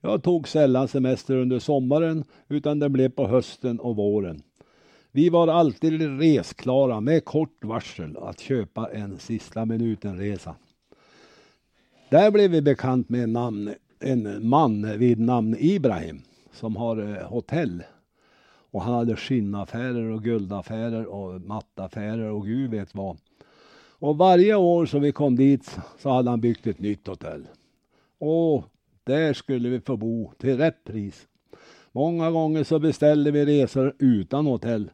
Jag 0.00 0.22
tog 0.22 0.48
sällan 0.48 0.88
semester 0.88 1.36
under 1.36 1.58
sommaren 1.58 2.24
utan 2.48 2.78
det 2.78 2.88
blev 2.88 3.08
på 3.08 3.26
hösten 3.26 3.80
och 3.80 3.96
våren. 3.96 4.42
Vi 5.12 5.28
var 5.28 5.48
alltid 5.48 6.20
resklara 6.20 7.00
med 7.00 7.24
kort 7.24 7.64
varsel 7.64 8.16
att 8.16 8.40
köpa 8.40 8.90
en 8.92 9.18
sista 9.18 9.64
minuten-resa. 9.64 10.54
Där 12.10 12.30
blev 12.30 12.50
vi 12.50 12.62
bekant 12.62 13.08
med 13.08 13.22
en, 13.22 13.32
namn, 13.32 13.74
en 14.00 14.48
man 14.48 14.98
vid 14.98 15.20
namn 15.20 15.56
Ibrahim 15.58 16.22
som 16.54 16.76
har 16.76 16.96
eh, 16.96 17.28
hotell. 17.28 17.82
Och 18.70 18.82
han 18.82 18.94
hade 18.94 19.16
skinnaffärer 19.16 20.10
och 20.10 20.22
guldaffärer 20.22 21.06
och 21.06 21.40
mattaffärer 21.40 22.30
och 22.30 22.46
gud 22.46 22.70
vet 22.70 22.94
vad. 22.94 23.16
Och 23.98 24.18
varje 24.18 24.54
år 24.54 24.86
som 24.86 25.02
vi 25.02 25.12
kom 25.12 25.36
dit 25.36 25.76
så 25.98 26.10
hade 26.10 26.30
han 26.30 26.40
byggt 26.40 26.66
ett 26.66 26.78
nytt 26.78 27.06
hotell. 27.06 27.46
Och 28.18 28.64
där 29.04 29.32
skulle 29.32 29.68
vi 29.68 29.80
få 29.80 29.96
bo 29.96 30.32
till 30.38 30.56
rätt 30.56 30.84
pris. 30.84 31.26
Många 31.92 32.30
gånger 32.30 32.64
så 32.64 32.78
beställde 32.78 33.30
vi 33.30 33.44
resor 33.44 33.94
utan 33.98 34.46
hotell. 34.46 34.90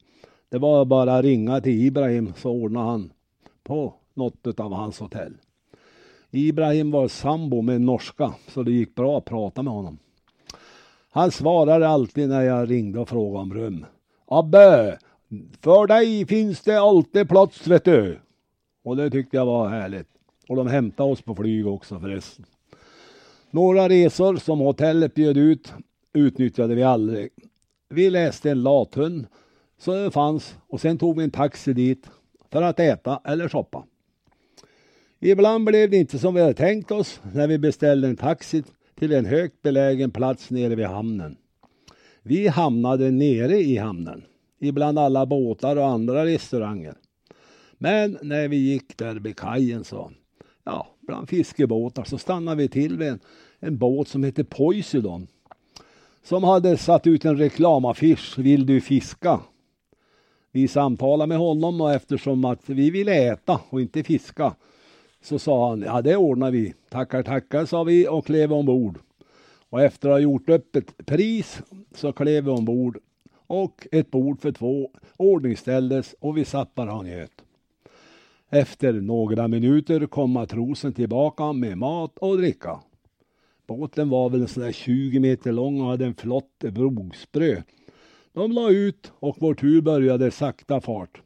Det 0.48 0.58
var 0.58 0.84
bara 0.84 1.16
att 1.16 1.24
ringa 1.24 1.60
till 1.60 1.86
Ibrahim 1.86 2.32
så 2.36 2.50
ordnade 2.50 2.86
han 2.86 3.12
på 3.62 3.94
något 4.14 4.60
av 4.60 4.72
hans 4.72 5.00
hotell. 5.00 5.36
Ibrahim 6.30 6.90
var 6.90 7.08
sambo 7.08 7.62
med 7.62 7.76
en 7.76 7.86
norska 7.86 8.34
så 8.48 8.62
det 8.62 8.72
gick 8.72 8.94
bra 8.94 9.18
att 9.18 9.24
prata 9.24 9.62
med 9.62 9.72
honom. 9.72 9.98
Han 11.10 11.30
svarade 11.30 11.88
alltid 11.88 12.28
när 12.28 12.42
jag 12.42 12.70
ringde 12.70 12.98
och 12.98 13.08
frågade 13.08 13.42
om 13.42 13.54
rum. 13.54 13.86
Abbe, 14.26 14.98
för 15.60 15.86
dig 15.86 16.26
finns 16.26 16.60
det 16.60 16.80
alltid 16.80 17.28
plats 17.28 17.66
vet 17.66 17.84
du. 17.84 18.18
Och 18.84 18.96
det 18.96 19.10
tyckte 19.10 19.36
jag 19.36 19.46
var 19.46 19.68
härligt. 19.68 20.08
Och 20.48 20.56
de 20.56 20.66
hämtade 20.66 21.12
oss 21.12 21.22
på 21.22 21.34
flyg 21.34 21.66
också 21.66 22.00
förresten. 22.00 22.44
Några 23.50 23.88
resor 23.88 24.36
som 24.36 24.58
hotellet 24.58 25.14
bjöd 25.14 25.36
ut 25.36 25.72
utnyttjade 26.12 26.74
vi 26.74 26.82
aldrig. 26.82 27.28
Vi 27.88 28.10
läste 28.10 28.50
en 28.50 28.62
lathund 28.62 29.26
så 29.78 29.94
det 29.94 30.10
fanns 30.10 30.56
och 30.68 30.80
sen 30.80 30.98
tog 30.98 31.16
vi 31.16 31.24
en 31.24 31.30
taxi 31.30 31.72
dit 31.72 32.10
för 32.50 32.62
att 32.62 32.80
äta 32.80 33.20
eller 33.24 33.48
shoppa. 33.48 33.84
Ibland 35.20 35.64
blev 35.64 35.90
det 35.90 35.96
inte 35.96 36.18
som 36.18 36.34
vi 36.34 36.40
hade 36.40 36.54
tänkt 36.54 36.90
oss 36.90 37.20
när 37.32 37.48
vi 37.48 37.58
beställde 37.58 38.08
en 38.08 38.16
taxi 38.16 38.62
till 39.00 39.12
en 39.12 39.26
högt 39.26 39.62
belägen 39.62 40.10
plats 40.10 40.50
nere 40.50 40.74
vid 40.74 40.86
hamnen. 40.86 41.36
Vi 42.22 42.48
hamnade 42.48 43.10
nere 43.10 43.56
i 43.58 43.76
hamnen, 43.76 44.22
ibland 44.60 44.98
alla 44.98 45.26
båtar 45.26 45.76
och 45.76 45.86
andra 45.86 46.24
restauranger. 46.24 46.94
Men 47.78 48.18
när 48.22 48.48
vi 48.48 48.56
gick 48.56 48.98
där 48.98 49.14
vid 49.14 49.36
kajen 49.36 49.84
så, 49.84 50.10
ja, 50.64 50.86
bland 51.00 51.28
fiskebåtar 51.28 52.04
så 52.04 52.18
stannade 52.18 52.56
vi 52.56 52.68
till 52.68 52.98
vid 52.98 53.08
en, 53.08 53.20
en 53.58 53.78
båt 53.78 54.08
som 54.08 54.24
hette 54.24 54.44
Poseidon. 54.44 55.26
Som 56.22 56.44
hade 56.44 56.76
satt 56.76 57.06
ut 57.06 57.24
en 57.24 57.38
reklamaffisch, 57.38 58.38
vill 58.38 58.66
du 58.66 58.80
fiska? 58.80 59.40
Vi 60.52 60.68
samtalade 60.68 61.28
med 61.28 61.38
honom 61.38 61.80
och 61.80 61.92
eftersom 61.92 62.44
att 62.44 62.68
vi 62.68 62.90
ville 62.90 63.32
äta 63.32 63.60
och 63.70 63.80
inte 63.80 64.02
fiska 64.02 64.54
så 65.22 65.38
sa 65.38 65.68
han, 65.68 65.82
ja 65.82 66.02
det 66.02 66.16
ordnar 66.16 66.50
vi. 66.50 66.74
Tackar, 66.88 67.22
tackar 67.22 67.64
sa 67.64 67.84
vi 67.84 68.08
och 68.08 68.26
klev 68.26 68.52
ombord. 68.52 68.98
Och 69.70 69.82
efter 69.82 70.08
att 70.08 70.14
ha 70.14 70.18
gjort 70.20 70.48
upp 70.48 70.76
ett 70.76 71.06
pris 71.06 71.62
så 71.94 72.12
klev 72.12 72.44
vi 72.44 72.50
ombord 72.50 72.98
och 73.46 73.86
ett 73.92 74.10
bord 74.10 74.40
för 74.40 74.52
två 74.52 74.90
ordningställdes 75.16 76.14
och 76.20 76.36
vi 76.36 76.44
satt 76.44 76.74
bara 76.74 76.94
och 76.94 77.04
njöt. 77.04 77.42
Efter 78.50 78.92
några 78.92 79.48
minuter 79.48 80.06
kom 80.06 80.30
matrosen 80.30 80.92
tillbaka 80.92 81.52
med 81.52 81.78
mat 81.78 82.18
och 82.18 82.38
dricka. 82.38 82.80
Båten 83.66 84.08
var 84.08 84.30
väl 84.30 84.48
sådär 84.48 84.72
20 84.72 85.20
meter 85.20 85.52
lång 85.52 85.80
och 85.80 85.86
hade 85.86 86.06
en 86.06 86.14
flott 86.14 86.58
brogsprö. 86.58 87.62
De 88.32 88.52
la 88.52 88.70
ut 88.70 89.12
och 89.14 89.36
vår 89.40 89.54
tur 89.54 89.80
började 89.80 90.30
sakta 90.30 90.80
fart. 90.80 91.22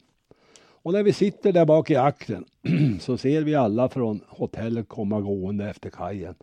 Och 0.85 0.93
när 0.93 1.03
vi 1.03 1.13
sitter 1.13 1.51
där 1.51 1.65
bak 1.65 1.91
i 1.91 1.95
akten 1.95 2.45
så 2.99 3.17
ser 3.17 3.41
vi 3.41 3.55
alla 3.55 3.89
från 3.89 4.21
hotellet 4.27 4.87
komma 4.87 5.21
gående 5.21 5.69
efter 5.69 5.89
kajen 5.89 6.35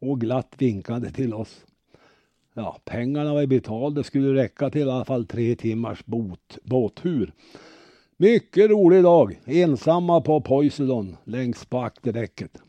och 0.00 0.20
glatt 0.20 0.54
vinkande 0.58 1.10
till 1.10 1.34
oss. 1.34 1.64
Ja, 2.54 2.78
pengarna 2.84 3.34
var 3.34 3.46
betalda, 3.46 4.00
det 4.00 4.04
skulle 4.04 4.42
räcka 4.42 4.70
till 4.70 4.88
i 4.88 4.90
alla 4.90 5.04
fall 5.04 5.26
tre 5.26 5.56
timmars 5.56 6.04
bot, 6.04 6.58
båttur. 6.62 7.32
Mycket 8.16 8.70
rolig 8.70 9.02
dag, 9.02 9.40
ensamma 9.46 10.20
på 10.20 10.40
Poseidon 10.40 11.16
längst 11.24 11.70
på 11.70 11.78
akterdäcket. 11.78 12.62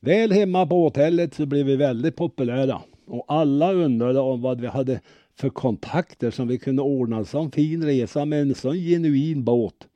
Väl 0.00 0.32
hemma 0.32 0.66
på 0.66 0.82
hotellet 0.82 1.34
så 1.34 1.46
blev 1.46 1.66
vi 1.66 1.76
väldigt 1.76 2.16
populära 2.16 2.82
och 3.06 3.24
alla 3.28 3.72
undrade 3.72 4.20
om 4.20 4.42
vad 4.42 4.60
vi 4.60 4.66
hade 4.66 5.00
för 5.34 5.48
kontakter 5.48 6.30
som 6.30 6.48
vi 6.48 6.58
kunde 6.58 6.82
ordna 6.82 7.16
en 7.16 7.24
sån 7.24 7.50
fin 7.50 7.84
resa 7.84 8.24
med 8.24 8.42
en 8.42 8.54
sån 8.54 8.76
genuin 8.76 9.44
båt. 9.44 9.88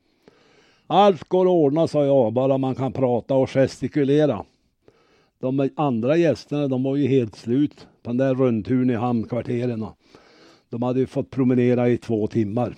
Allt 0.93 1.29
går 1.29 1.45
att 1.45 1.49
ordna, 1.49 1.87
sa 1.87 2.05
jag, 2.05 2.33
bara 2.33 2.57
man 2.57 2.75
kan 2.75 2.93
prata 2.93 3.35
och 3.35 3.49
gestikulera. 3.49 4.45
De 5.39 5.69
andra 5.75 6.17
gästerna, 6.17 6.67
de 6.67 6.83
var 6.83 6.95
ju 6.95 7.07
helt 7.07 7.35
slut 7.35 7.87
på 8.03 8.09
den 8.09 8.17
där 8.17 8.35
rundturen 8.35 8.89
i 8.89 8.95
hamnkvarteren. 8.95 9.85
De 10.69 10.83
hade 10.83 10.99
ju 10.99 11.07
fått 11.07 11.29
promenera 11.29 11.89
i 11.89 11.97
två 11.97 12.27
timmar. 12.27 12.75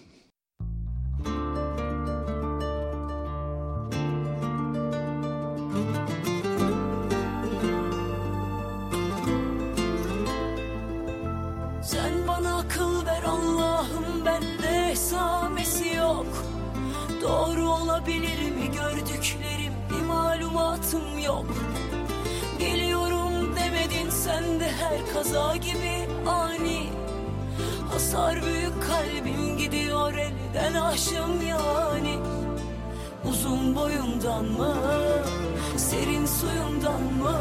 Kaza 25.23 25.55
gibi 25.55 26.07
ani. 26.27 26.89
Hasar 27.91 28.45
büyük 28.45 28.73
kalbim 28.88 29.57
gidiyor 29.57 30.13
elden 30.13 30.73
aşım 30.73 31.47
yani. 31.49 32.19
Uzun 33.29 33.75
boyundan 33.75 34.45
mı 34.45 34.75
Serin 35.77 36.25
suyundan 36.25 37.01
mı 37.01 37.39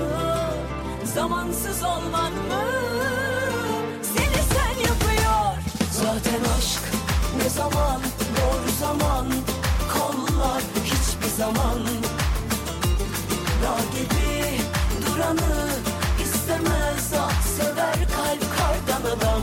Zamansız 1.04 1.82
olman 1.82 2.32
mı? 2.32 2.64
Seni 4.02 4.42
sen 4.52 4.80
yapıyor. 4.80 5.54
Zaten 5.90 6.40
aşk 6.58 6.82
ne 7.42 7.48
zaman 7.48 8.00
Doğru 8.36 8.72
zaman 8.80 9.26
Kollar 9.92 10.62
hiçbir 10.84 11.36
zaman. 11.36 11.78
Dağ 13.62 13.78
gibi 13.94 14.58
duranı 15.06 15.68
istemez 16.22 17.12
at 17.12 17.51
sever 17.56 17.98
kalp 18.16 18.42
kardan 18.56 19.02
adam 19.16 19.42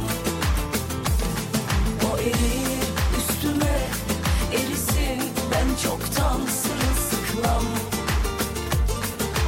O 2.12 2.18
erir 2.18 2.84
üstüme 3.20 3.78
erisin 4.54 5.22
ben 5.52 5.68
çoktan 5.84 6.40
sırılsıklam. 6.62 7.66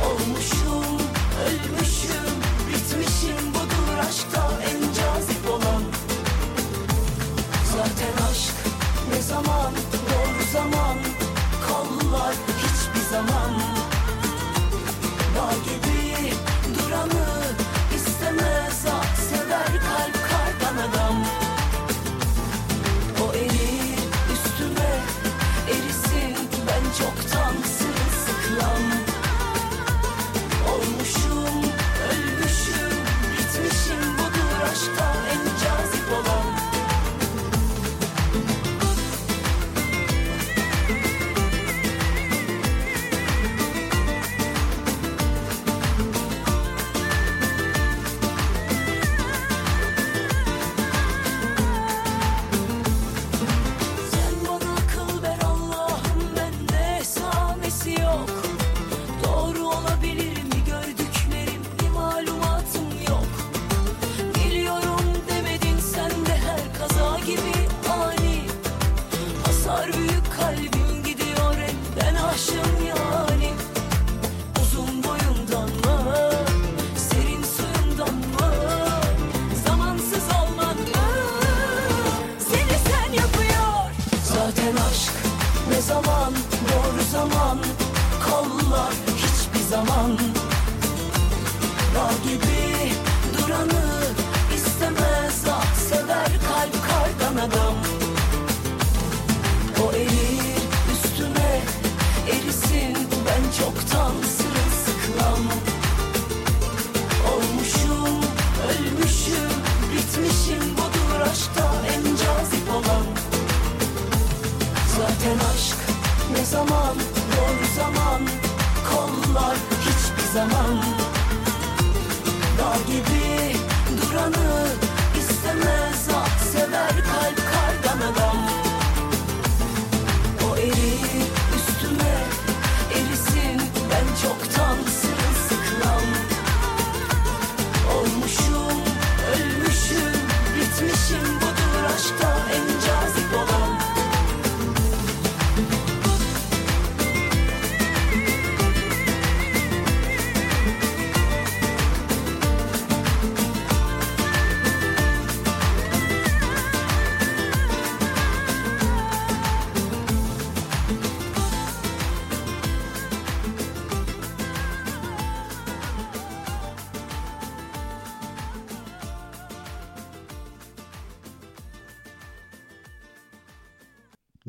Olmuşum 0.06 0.98
ölmüşüm 1.46 2.34
bitmişim 2.68 3.54
budur 3.54 3.98
aşkta 4.10 4.50
en 4.70 4.94
cazip 4.94 5.50
olan. 5.50 5.84
Zaten 7.74 8.26
aşk 8.32 8.56
ne 9.14 9.22
zaman 9.22 9.72
doğru 10.10 10.44
zaman 10.54 10.98
kollar 11.68 12.36
hiçbir 12.58 13.10
zaman 13.12 13.81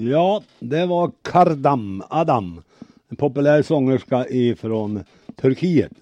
Ja, 0.05 0.43
det 0.59 0.87
var 0.87 1.13
Kardam 1.23 2.03
Adam, 2.11 2.63
en 3.09 3.17
populär 3.17 3.63
sångerska 3.63 4.27
ifrån 4.29 5.05
Turkiet. 5.37 5.93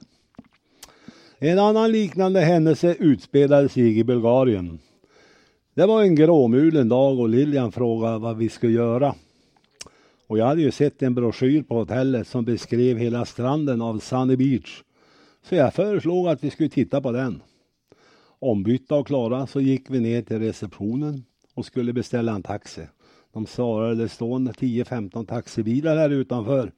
En 1.39 1.59
annan 1.59 1.93
liknande 1.93 2.41
händelse 2.41 2.95
utspelade 2.99 3.69
sig 3.69 3.99
i 3.99 4.05
Bulgarien. 4.05 4.79
Det 5.75 5.87
var 5.87 6.03
en 6.03 6.15
gråmulen 6.15 6.89
dag 6.89 7.19
och 7.19 7.29
Lilian 7.29 7.73
frågade 7.73 8.19
vad 8.19 8.37
vi 8.37 8.49
skulle 8.49 8.73
göra. 8.73 9.15
Och 10.27 10.39
jag 10.39 10.47
hade 10.47 10.63
ju 10.63 10.71
sett 10.71 11.03
en 11.03 11.15
broschyr 11.15 11.63
på 11.63 11.75
hotellet 11.75 12.29
som 12.29 12.45
beskrev 12.45 12.99
hela 12.99 13.25
stranden 13.25 13.83
av 13.83 13.99
Sunny 13.99 14.37
Beach. 14.37 14.83
Så 15.43 15.55
jag 15.55 15.75
föreslog 15.75 16.29
att 16.29 16.45
vi 16.45 16.51
skulle 16.51 16.69
titta 16.69 17.01
på 17.01 17.13
den. 17.13 17.43
Ombytta 18.39 18.95
och 18.95 19.07
klara 19.07 19.47
så 19.47 19.61
gick 19.61 19.91
vi 19.91 20.01
ner 20.01 20.23
till 20.23 20.39
receptionen 20.39 21.25
och 21.55 21.67
skulle 21.67 21.93
beställa 21.93 22.33
en 22.33 22.43
taxi. 22.43 22.83
De 23.33 23.47
svarade 23.47 23.95
det 23.95 24.09
står 24.09 24.39
10-15 24.39 25.27
taxibilar 25.27 25.97
här 25.97 26.11
utanför. 26.11 26.73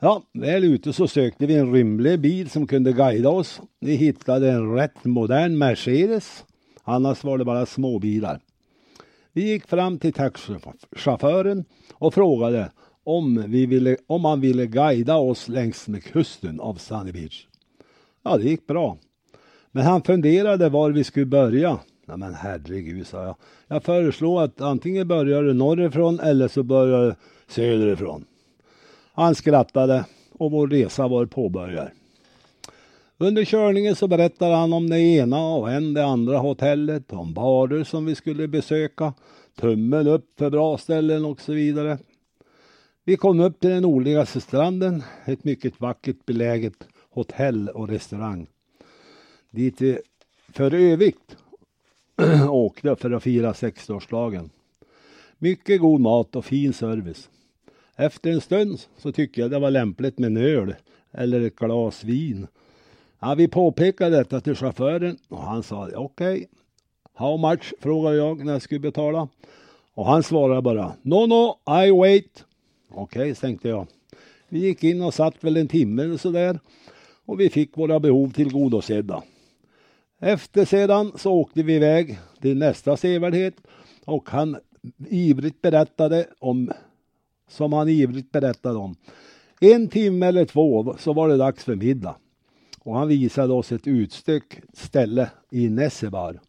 Ja, 0.00 0.22
väl 0.32 0.64
ute 0.64 0.92
så 0.92 1.08
sökte 1.08 1.46
vi 1.46 1.54
en 1.54 1.72
rymlig 1.72 2.20
bil 2.20 2.50
som 2.50 2.66
kunde 2.66 2.92
guida 2.92 3.28
oss. 3.28 3.60
Vi 3.80 3.94
hittade 3.94 4.50
en 4.50 4.74
rätt 4.74 5.04
modern 5.04 5.58
Mercedes. 5.58 6.44
Annars 6.84 7.24
var 7.24 7.38
det 7.38 7.44
bara 7.44 7.66
småbilar. 7.66 8.40
Vi 9.32 9.50
gick 9.50 9.66
fram 9.66 9.98
till 9.98 10.12
taxichauffören 10.12 11.64
och 11.92 12.14
frågade 12.14 12.70
om, 13.04 13.44
vi 13.46 13.66
ville, 13.66 13.96
om 14.06 14.24
han 14.24 14.40
ville 14.40 14.66
guida 14.66 15.16
oss 15.16 15.48
längs 15.48 15.88
med 15.88 16.04
kusten 16.04 16.60
av 16.60 16.74
Sunny 16.74 17.12
Beach. 17.12 17.46
Ja, 18.22 18.36
det 18.36 18.44
gick 18.44 18.66
bra. 18.66 18.98
Men 19.72 19.84
han 19.84 20.02
funderade 20.02 20.68
var 20.68 20.90
vi 20.90 21.04
skulle 21.04 21.26
börja. 21.26 21.78
Nej 22.08 22.16
men 22.16 22.34
herregud, 22.34 23.06
sa 23.06 23.24
jag. 23.24 23.36
Jag 23.68 23.84
föreslår 23.84 24.42
att 24.42 24.60
antingen 24.60 25.08
börjar 25.08 25.42
du 25.42 25.54
norrifrån 25.54 26.20
eller 26.20 26.48
så 26.48 26.62
börjar 26.62 27.06
du 27.06 27.14
söderifrån. 27.48 28.24
Han 29.12 29.34
skrattade 29.34 30.04
och 30.32 30.50
vår 30.50 30.68
resa 30.68 31.08
var 31.08 31.26
påbörjad. 31.26 31.88
Under 33.18 33.44
körningen 33.44 33.96
så 33.96 34.08
berättade 34.08 34.54
han 34.54 34.72
om 34.72 34.90
det 34.90 35.00
ena 35.00 35.54
och 35.54 35.72
än 35.72 35.94
det 35.94 36.04
andra 36.04 36.38
hotellet, 36.38 37.12
om 37.12 37.34
barer 37.34 37.84
som 37.84 38.06
vi 38.06 38.14
skulle 38.14 38.48
besöka, 38.48 39.14
tummen 39.60 40.06
upp 40.08 40.26
för 40.38 40.50
bra 40.50 40.78
ställen 40.78 41.24
och 41.24 41.40
så 41.40 41.52
vidare. 41.52 41.98
Vi 43.04 43.16
kom 43.16 43.40
upp 43.40 43.60
till 43.60 43.70
den 43.70 43.82
nordligaste 43.82 44.40
stranden, 44.40 45.02
ett 45.24 45.44
mycket 45.44 45.80
vackert 45.80 46.26
beläget 46.26 46.88
hotell 47.10 47.68
och 47.68 47.88
restaurang. 47.88 48.46
Dit 49.50 49.80
vi 49.80 49.98
för 50.52 50.74
övrigt 50.74 51.36
åkte 52.48 52.96
för 52.96 53.10
att 53.10 53.22
fira 53.22 53.52
60-årsdagen. 53.52 54.50
Mycket 55.38 55.80
god 55.80 56.00
mat 56.00 56.36
och 56.36 56.44
fin 56.44 56.72
service. 56.72 57.28
Efter 57.96 58.30
en 58.30 58.40
stund 58.40 58.80
så 58.96 59.12
tyckte 59.12 59.40
jag 59.40 59.50
det 59.50 59.58
var 59.58 59.70
lämpligt 59.70 60.18
med 60.18 60.26
en 60.26 60.36
öl 60.36 60.74
eller 61.12 61.40
ett 61.40 61.56
glas 61.56 62.04
vin. 62.04 62.46
Ja, 63.20 63.34
vi 63.34 63.48
påpekade 63.48 64.16
detta 64.16 64.40
till 64.40 64.54
chauffören 64.54 65.18
och 65.28 65.42
han 65.42 65.62
sa 65.62 65.88
okej. 65.94 66.34
Okay. 66.34 66.46
How 67.14 67.36
much? 67.36 67.74
frågade 67.80 68.16
jag 68.16 68.44
när 68.44 68.52
jag 68.52 68.62
skulle 68.62 68.80
betala. 68.80 69.28
Och 69.94 70.06
han 70.06 70.22
svarade 70.22 70.62
bara 70.62 70.92
No, 71.02 71.26
no, 71.26 71.58
I 71.84 71.90
wait. 71.90 72.44
Okej, 72.90 73.22
okay, 73.22 73.34
tänkte 73.34 73.68
jag. 73.68 73.86
Vi 74.48 74.58
gick 74.58 74.84
in 74.84 75.02
och 75.02 75.14
satt 75.14 75.44
väl 75.44 75.56
en 75.56 75.68
timme 75.68 76.02
eller 76.02 76.16
sådär 76.16 76.60
och 77.24 77.40
vi 77.40 77.50
fick 77.50 77.76
våra 77.76 78.00
behov 78.00 78.32
tillgodosedda. 78.32 79.22
Efter 80.20 80.64
sedan 80.64 81.12
så 81.16 81.32
åkte 81.32 81.62
vi 81.62 81.74
iväg 81.74 82.18
till 82.40 82.58
nästa 82.58 82.96
sevärdhet 82.96 83.54
och 84.04 84.30
han 84.30 84.56
ivrigt 85.08 85.62
berättade 85.62 86.26
om, 86.38 86.72
som 87.48 87.72
han 87.72 87.88
ivrigt 87.88 88.32
berättade 88.32 88.78
om. 88.78 88.94
En 89.60 89.88
timme 89.88 90.26
eller 90.26 90.44
två 90.44 90.96
så 90.98 91.12
var 91.12 91.28
det 91.28 91.36
dags 91.36 91.64
för 91.64 91.76
middag 91.76 92.16
och 92.80 92.94
han 92.94 93.08
visade 93.08 93.52
oss 93.52 93.72
ett 93.72 93.86
utstyck 93.86 94.60
ställe 94.72 95.30
i 95.50 95.68
Nessebar. 95.68 96.40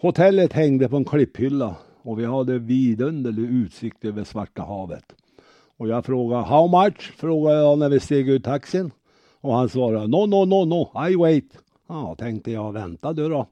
Hotellet 0.00 0.52
hängde 0.52 0.88
på 0.88 0.96
en 0.96 1.04
klipphylla 1.04 1.76
och 2.02 2.18
vi 2.18 2.24
hade 2.24 2.58
vidunderlig 2.58 3.50
utsikt 3.50 4.04
över 4.04 4.24
Svarta 4.24 4.62
havet. 4.62 5.04
Och 5.76 5.88
jag 5.88 6.04
frågade 6.04 6.42
how 6.42 6.84
much? 6.84 7.12
frågade 7.16 7.58
jag 7.58 7.78
när 7.78 7.88
vi 7.88 8.00
steg 8.00 8.28
ur 8.28 8.38
taxin. 8.38 8.90
Och 9.40 9.54
han 9.54 9.68
svarade 9.68 10.06
no, 10.06 10.26
no, 10.26 10.44
no, 10.44 10.64
no, 10.64 11.08
I 11.08 11.16
wait. 11.16 11.58
Ja, 11.86 12.14
tänkte 12.18 12.50
jag, 12.50 12.72
vänta 12.72 13.12
du 13.12 13.28
då. 13.28 13.46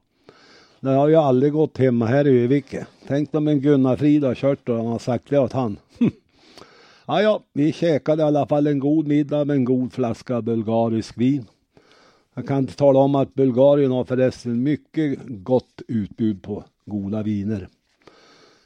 Det 0.79 0.89
har 0.89 1.07
ju 1.07 1.15
aldrig 1.15 1.53
gått 1.53 1.77
hemma 1.77 2.05
här 2.05 2.27
i 2.27 2.43
Övike. 2.43 2.87
Tänk 3.07 3.35
om 3.35 3.47
en 3.47 3.61
Gunnar 3.61 3.95
Frid 3.95 4.23
har 4.23 4.35
kört 4.35 4.69
och 4.69 4.75
han 4.75 4.85
har 4.85 4.99
sagt 4.99 5.29
det 5.29 5.39
åt 5.39 5.53
han. 5.53 5.77
ja, 7.07 7.21
ja, 7.21 7.43
vi 7.53 7.73
käkade 7.73 8.23
i 8.23 8.25
alla 8.25 8.47
fall 8.47 8.67
en 8.67 8.79
god 8.79 9.07
middag 9.07 9.45
med 9.45 9.55
en 9.55 9.65
god 9.65 9.93
flaska 9.93 10.41
bulgarisk 10.41 11.17
vin. 11.17 11.45
Jag 12.33 12.47
kan 12.47 12.57
inte 12.57 12.75
tala 12.75 12.99
om 12.99 13.15
att 13.15 13.33
Bulgarien 13.33 13.91
har 13.91 14.03
förresten 14.03 14.63
mycket 14.63 15.19
gott 15.25 15.81
utbud 15.87 16.41
på 16.41 16.63
goda 16.85 17.23
viner. 17.23 17.67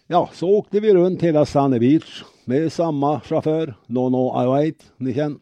Ja, 0.07 0.29
så 0.33 0.49
åkte 0.49 0.79
vi 0.79 0.93
runt 0.93 1.21
hela 1.23 1.45
Sunny 1.45 1.79
Beach 1.79 2.23
med 2.45 2.71
samma 2.71 3.19
chaufför, 3.19 3.73
Nono 3.85 4.31
Await, 4.31 4.91
ni 4.97 5.13
känner. 5.13 5.37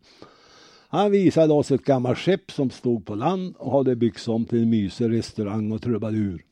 Han 0.96 1.12
visade 1.12 1.54
oss 1.54 1.72
ett 1.72 1.86
gammalt 1.86 2.18
skepp 2.18 2.52
som 2.52 2.70
stod 2.70 3.06
på 3.06 3.16
land 3.16 3.56
och 3.58 3.72
hade 3.72 3.96
byggts 3.96 4.28
om 4.28 4.46
till 4.46 4.62
en 4.62 4.70
mysig 4.70 5.12
restaurang 5.12 5.72
och 5.72 5.82
trubadur. 5.82 6.44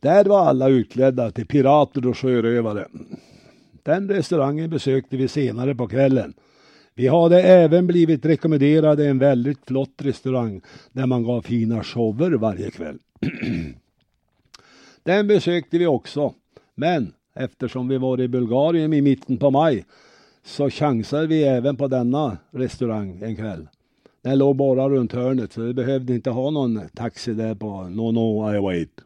Där 0.00 0.24
var 0.24 0.46
alla 0.46 0.68
utklädda 0.68 1.30
till 1.30 1.46
pirater 1.46 2.06
och 2.06 2.18
sjörövare. 2.18 2.88
Den 3.82 4.08
restaurangen 4.08 4.70
besökte 4.70 5.16
vi 5.16 5.28
senare 5.28 5.74
på 5.74 5.88
kvällen. 5.88 6.34
Vi 6.94 7.08
hade 7.08 7.42
även 7.42 7.86
blivit 7.86 8.26
rekommenderade 8.26 9.06
en 9.06 9.18
väldigt 9.18 9.66
flott 9.66 9.94
restaurang 10.02 10.60
där 10.92 11.06
man 11.06 11.22
gav 11.22 11.42
fina 11.42 11.84
shower 11.84 12.30
varje 12.30 12.70
kväll. 12.70 12.98
Den 15.02 15.26
besökte 15.26 15.78
vi 15.78 15.86
också, 15.86 16.34
men 16.74 17.12
eftersom 17.34 17.88
vi 17.88 17.98
var 17.98 18.20
i 18.20 18.28
Bulgarien 18.28 18.92
i 18.92 19.00
mitten 19.00 19.36
på 19.36 19.50
maj 19.50 19.84
så 20.44 20.70
chansade 20.70 21.26
vi 21.26 21.42
även 21.42 21.76
på 21.76 21.88
denna 21.88 22.38
restaurang 22.50 23.22
en 23.22 23.36
kväll. 23.36 23.68
Den 24.22 24.38
låg 24.38 24.56
bara 24.56 24.88
runt 24.88 25.12
hörnet 25.12 25.52
så 25.52 25.60
vi 25.60 25.74
behövde 25.74 26.14
inte 26.14 26.30
ha 26.30 26.50
någon 26.50 26.80
taxi 26.94 27.34
där 27.34 27.54
på 27.54 27.82
No 27.82 28.10
No 28.10 28.54
I 28.54 28.58
Wait. 28.58 29.00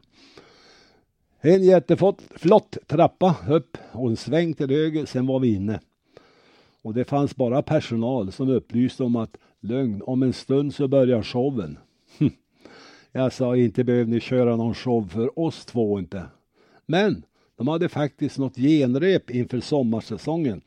En 1.41 1.63
jätteflott 1.63 2.77
trappa 2.87 3.35
upp 3.49 3.77
och 3.91 4.09
en 4.09 4.17
sväng 4.17 4.53
till 4.53 4.69
höger, 4.69 5.05
sen 5.05 5.27
var 5.27 5.39
vi 5.39 5.55
inne. 5.55 5.79
Och 6.81 6.93
det 6.93 7.05
fanns 7.05 7.35
bara 7.35 7.61
personal 7.61 8.31
som 8.31 8.49
upplyste 8.49 9.03
om 9.03 9.15
att 9.15 9.37
lugn, 9.59 10.01
om 10.05 10.23
en 10.23 10.33
stund 10.33 10.73
så 10.73 10.87
börjar 10.87 11.23
showen. 11.23 11.77
Jag 13.11 13.33
sa 13.33 13.55
inte 13.55 13.83
behöver 13.83 14.11
ni 14.11 14.19
köra 14.19 14.55
någon 14.55 14.75
show 14.75 15.07
för 15.07 15.39
oss 15.39 15.65
två 15.65 15.99
inte. 15.99 16.25
Men 16.85 17.23
de 17.57 17.67
hade 17.67 17.89
faktiskt 17.89 18.37
något 18.37 18.55
genrep 18.55 19.29
inför 19.29 19.59
sommarsäsongen 19.59 20.61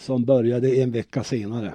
som 0.00 0.24
började 0.24 0.76
en 0.76 0.90
vecka 0.90 1.24
senare. 1.24 1.74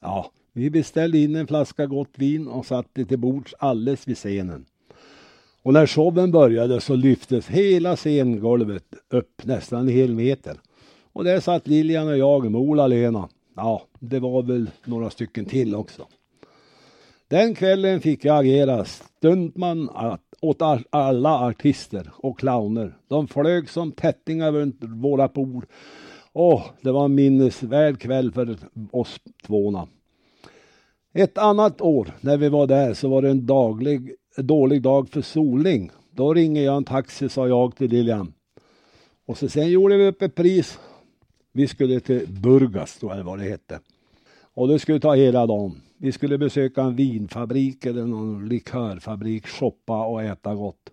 Ja, 0.00 0.30
vi 0.52 0.70
beställde 0.70 1.18
in 1.18 1.36
en 1.36 1.46
flaska 1.46 1.86
gott 1.86 2.10
vin 2.14 2.48
och 2.48 2.66
satte 2.66 3.04
till 3.04 3.18
bords 3.18 3.54
alldeles 3.58 4.08
vid 4.08 4.16
scenen. 4.16 4.64
Och 5.62 5.72
när 5.72 5.86
showen 5.86 6.30
började 6.30 6.80
så 6.80 6.94
lyftes 6.94 7.48
hela 7.48 7.96
scengolvet 7.96 8.94
upp 9.10 9.42
nästan 9.44 9.80
en 9.80 9.88
hel 9.88 10.14
meter. 10.14 10.56
Och 11.12 11.24
där 11.24 11.40
satt 11.40 11.66
Lilian 11.66 12.08
och 12.08 12.18
jag, 12.18 12.50
med 12.50 12.60
Ola-Lena. 12.60 13.28
Ja, 13.56 13.82
det 13.98 14.18
var 14.18 14.42
väl 14.42 14.70
några 14.84 15.10
stycken 15.10 15.44
till 15.44 15.74
också. 15.74 16.06
Den 17.28 17.54
kvällen 17.54 18.00
fick 18.00 18.24
jag 18.24 18.38
agera 18.38 18.84
stuntman 18.84 19.90
åt 20.40 20.62
alla 20.90 21.38
artister 21.38 22.10
och 22.16 22.38
clowner. 22.38 22.96
De 23.08 23.28
flög 23.28 23.70
som 23.70 23.92
tättingar 23.92 24.52
runt 24.52 24.76
våra 24.80 25.28
bord. 25.28 25.66
Åh, 26.36 26.64
det 26.80 26.92
var 26.92 27.04
en 27.04 27.14
minnesvärd 27.14 28.00
kväll 28.00 28.32
för 28.32 28.56
oss 28.90 29.20
tvåna. 29.46 29.88
Ett 31.12 31.38
annat 31.38 31.80
år 31.80 32.10
när 32.20 32.36
vi 32.36 32.48
var 32.48 32.66
där 32.66 32.94
så 32.94 33.08
var 33.08 33.22
det 33.22 33.30
en 33.30 33.46
daglig, 33.46 34.14
dålig 34.36 34.82
dag 34.82 35.08
för 35.08 35.22
solning. 35.22 35.90
Då 36.10 36.34
ringer 36.34 36.62
jag 36.62 36.76
en 36.76 36.84
taxi 36.84 37.28
sa 37.28 37.48
jag 37.48 37.76
till 37.76 37.90
Lilian. 37.90 38.32
Och 39.26 39.38
så 39.38 39.48
sen 39.48 39.70
gjorde 39.70 39.96
vi 39.96 40.06
upp 40.06 40.22
ett 40.22 40.34
pris. 40.34 40.78
Vi 41.52 41.68
skulle 41.68 42.00
till 42.00 42.26
Burgas 42.28 42.98
då 43.00 43.10
eller 43.10 43.22
vad 43.22 43.38
det 43.38 43.44
hette. 43.44 43.80
Och 44.54 44.68
det 44.68 44.78
skulle 44.78 45.00
ta 45.00 45.14
hela 45.14 45.46
dagen. 45.46 45.80
Vi 45.98 46.12
skulle 46.12 46.38
besöka 46.38 46.82
en 46.82 46.96
vinfabrik 46.96 47.86
eller 47.86 48.04
någon 48.04 48.48
likörfabrik, 48.48 49.46
shoppa 49.46 50.06
och 50.06 50.22
äta 50.22 50.54
gott. 50.54 50.90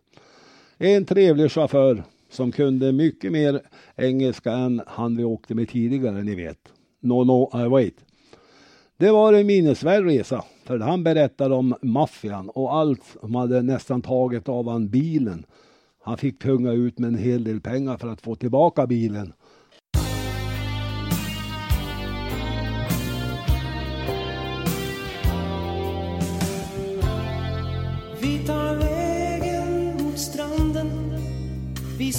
En 0.77 1.06
trevlig 1.06 1.51
chaufför 1.51 2.04
som 2.32 2.52
kunde 2.52 2.91
mycket 2.91 3.32
mer 3.32 3.62
engelska 3.96 4.52
än 4.52 4.82
han 4.88 5.17
vi 5.17 5.24
åkte 5.24 5.56
med 5.56 5.70
tidigare, 5.70 6.24
ni 6.24 6.36
vet. 6.36 6.60
No, 7.00 7.24
no, 7.24 7.65
I 7.65 7.67
wait. 7.67 8.06
Det 8.98 9.12
var 9.12 9.34
en 9.34 9.48
minnesvärd 9.48 10.06
resa, 10.06 10.44
för 10.63 10.80
han 10.80 11.04
berättade 11.04 11.56
om 11.56 11.76
maffian 11.82 12.50
och 12.50 12.76
allt 12.76 13.17
som 13.22 13.36
hade 13.36 13.62
nästan 13.62 14.02
tagit 14.02 14.50
av 14.50 14.70
han 14.70 14.89
bilen. 14.89 15.46
Han 16.04 16.17
fick 16.17 16.41
punga 16.41 16.72
ut 16.72 17.00
med 17.00 17.08
en 17.08 17.17
hel 17.17 17.44
del 17.44 17.62
pengar 17.62 17.98
för 17.98 18.08
att 18.08 18.22
få 18.22 18.36
tillbaka 18.36 18.88
bilen 18.88 19.34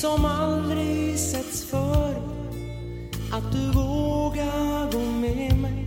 som 0.02 0.24
aldrig 0.24 1.18
setts 1.18 1.64
för 1.64 2.14
Att 3.32 3.52
du 3.52 3.70
vågar 3.70 4.92
gå 4.92 4.98
med 4.98 5.58
mig 5.60 5.86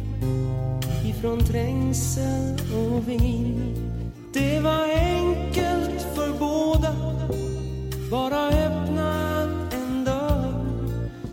ifrån 1.05 1.39
trängsel 1.39 2.53
och 2.73 3.09
vind. 3.09 3.77
Det 4.33 4.59
var 4.59 4.83
enkelt 4.89 6.01
för 6.15 6.39
båda. 6.39 6.95
Bara 8.11 8.47
öppna 8.47 9.41
en 9.71 10.05
dörr. 10.05 10.65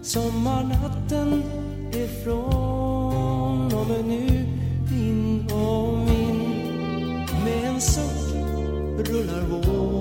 Sommarnatten 0.03 1.43
är 1.93 2.25
från 2.25 3.75
och 3.75 3.87
med 3.87 4.05
nu 4.05 4.47
din 4.91 5.47
och 5.53 5.99
min. 5.99 6.39
Med 7.45 7.65
en 7.65 7.81
suck 7.81 8.35
rullar 9.09 9.43
vår 9.51 9.92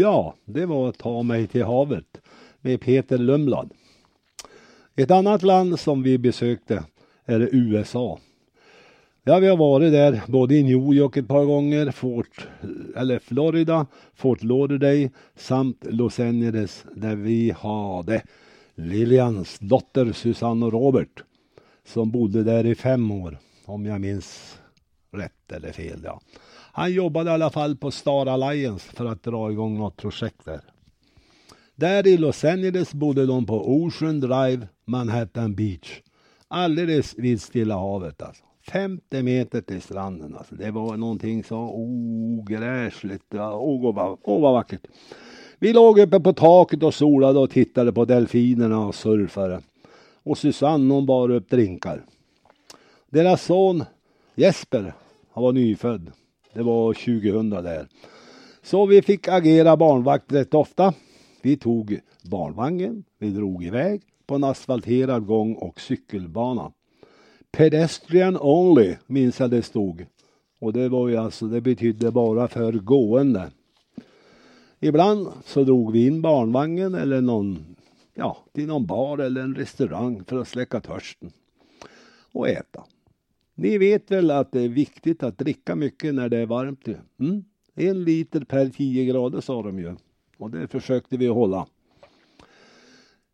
Ja, 0.00 0.34
det 0.44 0.66
var 0.66 0.92
Ta 0.92 1.22
mig 1.22 1.46
till 1.46 1.64
havet 1.64 2.20
med 2.60 2.80
Peter 2.80 3.18
Lumlad. 3.18 3.70
Ett 4.96 5.10
annat 5.10 5.42
land 5.42 5.80
som 5.80 6.02
vi 6.02 6.18
besökte 6.18 6.84
är 7.24 7.48
USA. 7.52 8.18
Ja, 9.24 9.38
vi 9.38 9.46
har 9.46 9.56
varit 9.56 9.92
där 9.92 10.22
både 10.26 10.54
i 10.54 10.62
New 10.62 10.94
York 10.94 11.16
ett 11.16 11.28
par 11.28 11.44
gånger, 11.44 11.90
Fort, 11.90 12.48
eller 12.96 13.18
Florida, 13.18 13.86
Fort 14.14 14.42
Lauderdale 14.42 15.10
samt 15.36 15.84
Los 15.90 16.20
Angeles 16.20 16.84
där 16.94 17.16
vi 17.16 17.50
hade 17.50 18.22
Lilians 18.74 19.58
dotter 19.58 20.12
Susanne 20.12 20.66
och 20.66 20.72
Robert 20.72 21.22
som 21.84 22.10
bodde 22.10 22.42
där 22.42 22.66
i 22.66 22.74
fem 22.74 23.10
år, 23.10 23.38
om 23.64 23.86
jag 23.86 24.00
minns 24.00 24.58
rätt 25.12 25.52
eller 25.52 25.72
fel. 25.72 26.00
Ja. 26.04 26.20
Han 26.72 26.92
jobbade 26.92 27.30
i 27.30 27.32
alla 27.34 27.50
fall 27.50 27.76
på 27.76 27.90
Star 27.90 28.26
Alliance 28.26 28.92
för 28.96 29.06
att 29.06 29.22
dra 29.22 29.52
igång 29.52 29.78
något 29.78 29.96
projekt 29.96 30.44
där. 30.44 30.60
Där 31.74 32.06
i 32.06 32.16
Los 32.16 32.44
Angeles 32.44 32.94
bodde 32.94 33.26
de 33.26 33.46
på 33.46 33.82
Ocean 33.82 34.20
Drive, 34.20 34.68
Manhattan 34.84 35.54
Beach. 35.54 36.00
Alldeles 36.48 37.14
vid 37.18 37.42
Stilla 37.42 37.74
havet 37.74 38.22
alltså. 38.22 38.44
50 38.62 39.22
meter 39.22 39.60
till 39.60 39.82
stranden 39.82 40.36
alltså. 40.36 40.54
Det 40.54 40.70
var 40.70 40.96
någonting 40.96 41.44
så 41.44 41.56
ogräsligt. 41.74 43.34
Åh, 43.34 43.54
Åh 43.54 43.94
vad, 43.94 44.18
oh, 44.22 44.40
vad 44.40 44.52
vackert. 44.52 44.86
Vi 45.58 45.72
låg 45.72 45.98
uppe 45.98 46.20
på 46.20 46.32
taket 46.32 46.82
och 46.82 46.94
solade 46.94 47.38
och 47.38 47.50
tittade 47.50 47.92
på 47.92 48.04
delfinerna 48.04 48.86
och 48.86 48.94
surfare. 48.94 49.60
Och 50.22 50.38
Susanne 50.38 50.94
hon 50.94 51.06
bar 51.06 51.30
upp 51.30 51.50
drinkar. 51.50 52.02
Deras 53.10 53.44
son 53.44 53.84
Jesper, 54.34 54.94
han 55.32 55.44
var 55.44 55.52
nyfödd. 55.52 56.10
Det 56.52 56.62
var 56.62 56.94
2000 56.94 57.50
där. 57.50 57.88
Så 58.62 58.86
vi 58.86 59.02
fick 59.02 59.28
agera 59.28 59.76
barnvakt 59.76 60.32
rätt 60.32 60.54
ofta. 60.54 60.94
Vi 61.42 61.56
tog 61.56 62.00
barnvagnen, 62.22 63.04
vi 63.18 63.30
drog 63.30 63.64
iväg 63.64 64.02
på 64.26 64.34
en 64.34 64.44
asfalterad 64.44 65.26
gång 65.26 65.54
och 65.54 65.80
cykelbana. 65.80 66.72
Pedestrian 67.50 68.36
only, 68.40 68.96
minns 69.06 69.40
jag 69.40 69.50
det 69.50 69.62
stod. 69.62 70.06
Och 70.58 70.72
det 70.72 70.88
var 70.88 71.08
ju 71.08 71.16
alltså, 71.16 71.46
det 71.46 71.60
betydde 71.60 72.10
bara 72.10 72.48
för 72.48 72.72
gående. 72.72 73.50
Ibland 74.80 75.28
så 75.44 75.64
drog 75.64 75.92
vi 75.92 76.06
in 76.06 76.22
barnvagnen 76.22 76.94
eller 76.94 77.20
någon, 77.20 77.76
ja, 78.14 78.36
till 78.52 78.66
någon 78.66 78.86
bar 78.86 79.18
eller 79.18 79.40
en 79.40 79.54
restaurang 79.54 80.24
för 80.24 80.40
att 80.40 80.48
släcka 80.48 80.80
törsten. 80.80 81.30
Och 82.32 82.48
äta. 82.48 82.84
Ni 83.60 83.78
vet 83.78 84.10
väl 84.10 84.30
att 84.30 84.52
det 84.52 84.60
är 84.60 84.68
viktigt 84.68 85.22
att 85.22 85.38
dricka 85.38 85.76
mycket 85.76 86.14
när 86.14 86.28
det 86.28 86.38
är 86.38 86.46
varmt? 86.46 86.88
Mm? 87.18 87.44
En 87.74 88.04
liter 88.04 88.40
per 88.40 88.68
10 88.68 89.04
grader 89.04 89.40
sa 89.40 89.62
de 89.62 89.78
ju. 89.78 89.96
Och 90.38 90.50
det 90.50 90.68
försökte 90.68 91.16
vi 91.16 91.26
hålla. 91.26 91.66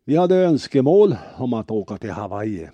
Vi 0.05 0.15
hade 0.15 0.35
önskemål 0.35 1.15
om 1.37 1.53
att 1.53 1.71
åka 1.71 1.97
till 1.97 2.11
Hawaii. 2.11 2.69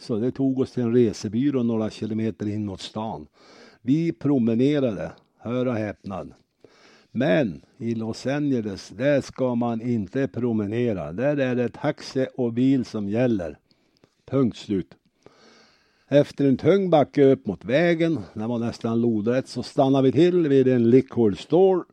Så 0.00 0.16
det 0.16 0.30
tog 0.30 0.58
oss 0.58 0.72
till 0.72 0.82
en 0.82 0.94
resebyrå 0.94 1.62
några 1.62 1.90
kilometer 1.90 2.48
in 2.48 2.66
mot 2.66 2.80
stan. 2.80 3.26
Vi 3.82 4.12
promenerade, 4.12 5.12
hör 5.38 5.66
och 5.66 5.74
häpnad. 5.74 6.34
Men 7.10 7.62
i 7.78 7.94
Los 7.94 8.26
Angeles, 8.26 8.88
där 8.88 9.20
ska 9.20 9.54
man 9.54 9.80
inte 9.80 10.28
promenera. 10.28 11.12
Där 11.12 11.36
är 11.36 11.54
det 11.54 11.68
taxi 11.68 12.26
och 12.36 12.52
bil 12.52 12.84
som 12.84 13.08
gäller. 13.08 13.58
Punkt 14.26 14.56
slut. 14.56 14.96
Efter 16.12 16.44
en 16.44 16.56
tung 16.56 16.90
backe 16.90 17.24
upp 17.24 17.46
mot 17.46 17.64
vägen, 17.64 18.20
den 18.34 18.48
var 18.48 18.58
nästan 18.58 19.00
lodrätt, 19.00 19.48
så 19.48 19.62
stannade 19.62 20.04
vi 20.04 20.12
till 20.12 20.48
vid 20.48 20.68
en 20.68 20.90
liquor 20.90 21.32
store. 21.32 21.84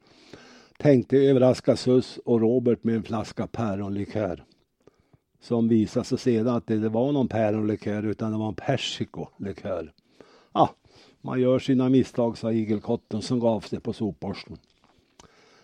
Tänkte 0.78 1.18
överraska 1.18 1.76
Sus 1.76 2.20
och 2.26 2.42
Robert 2.42 2.84
med 2.84 2.96
en 2.96 3.04
flaska 3.04 3.48
päronlikör. 3.48 4.44
Som 5.42 5.68
visade 5.68 6.06
sig 6.06 6.18
sedan 6.18 6.48
att 6.48 6.68
det 6.68 6.76
inte 6.76 6.90
var 6.90 7.12
någon 7.12 7.28
päronlikör 7.28 8.04
utan 8.04 8.32
det 8.32 8.38
var 8.38 8.48
en 8.48 8.56
persikolikör. 8.56 9.94
Ah, 10.52 10.70
Man 11.22 11.42
gör 11.42 11.60
sina 11.60 11.90
misstag, 11.90 12.38
sa 12.38 12.52
igelkotten 12.52 13.22
som 13.22 13.40
gav 13.40 13.62
sig 13.62 13.80
på 13.80 13.94
sopborsten. 13.94 14.58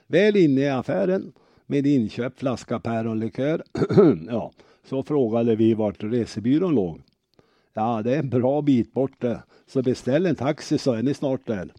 Väl 0.07 0.37
inne 0.37 0.61
i 0.61 0.69
affären 0.69 1.33
med 1.65 1.87
inköpt 1.87 2.39
flaska 2.39 2.79
päronlikör, 2.79 3.63
ja, 4.27 4.51
så 4.89 5.03
frågade 5.03 5.55
vi 5.55 5.73
vart 5.73 6.03
resebyrån 6.03 6.75
låg. 6.75 7.01
Ja, 7.73 8.01
det 8.03 8.15
är 8.15 8.19
en 8.19 8.29
bra 8.29 8.61
bit 8.61 8.93
bort 8.93 9.21
det, 9.21 9.43
så 9.67 9.81
beställ 9.81 10.25
en 10.25 10.35
taxi 10.35 10.77
så 10.77 10.93
är 10.93 11.03
ni 11.03 11.13
snart 11.13 11.47
där. 11.47 11.73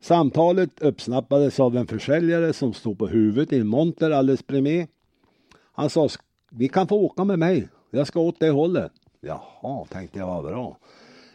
Samtalet 0.00 0.82
uppsnappades 0.82 1.60
av 1.60 1.76
en 1.76 1.86
försäljare 1.86 2.52
som 2.52 2.72
stod 2.72 2.98
på 2.98 3.06
huvudet 3.06 3.52
i 3.52 3.58
en 3.58 3.66
monter 3.66 4.10
alldeles 4.10 4.46
bredvid. 4.46 4.86
Han 5.72 5.90
sa, 5.90 6.08
vi 6.50 6.68
kan 6.68 6.88
få 6.88 6.96
åka 6.96 7.24
med 7.24 7.38
mig, 7.38 7.68
jag 7.90 8.06
ska 8.06 8.20
åt 8.20 8.40
det 8.40 8.50
hållet. 8.50 8.92
Jaha, 9.20 9.84
tänkte 9.88 10.18
jag, 10.18 10.26
vad 10.26 10.44
bra. 10.44 10.78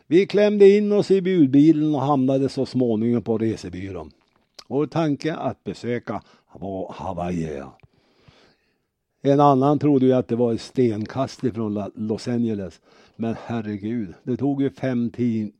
Vi 0.08 0.26
klämde 0.26 0.70
in 0.70 0.92
oss 0.92 1.12
i 1.12 1.22
budbilen 1.22 1.96
och 1.96 2.02
hamnade 2.02 2.50
så 2.50 2.66
småningom 2.66 3.22
på 3.22 3.38
resebyrån. 3.38 4.12
Vår 4.68 4.86
tanke 4.86 5.36
att 5.36 5.64
besöka 5.64 6.22
var 6.54 6.94
Hawaii. 6.94 7.62
En 9.22 9.40
annan 9.40 9.80
trodde 9.80 10.06
ju 10.06 10.14
att 10.14 10.28
det 10.28 10.36
var 10.36 10.54
ett 10.54 10.62
stenkast 10.62 11.44
ifrån 11.44 11.92
Los 11.96 12.28
Angeles. 12.28 12.82
Men 13.16 13.36
herregud, 13.46 14.14
det 14.24 14.38
tog 14.38 14.62
ju 14.62 14.70
fem 14.70 15.12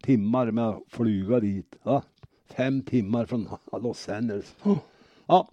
timmar 0.04 0.52
med 0.52 0.70
att 0.70 0.84
flyga 0.88 1.40
dit. 1.40 1.76
Va? 1.84 2.04
Fem 2.50 2.82
timmar 2.82 3.26
från 3.26 3.48
Los 3.82 4.10
Angeles. 4.10 4.56
Ja, 5.26 5.50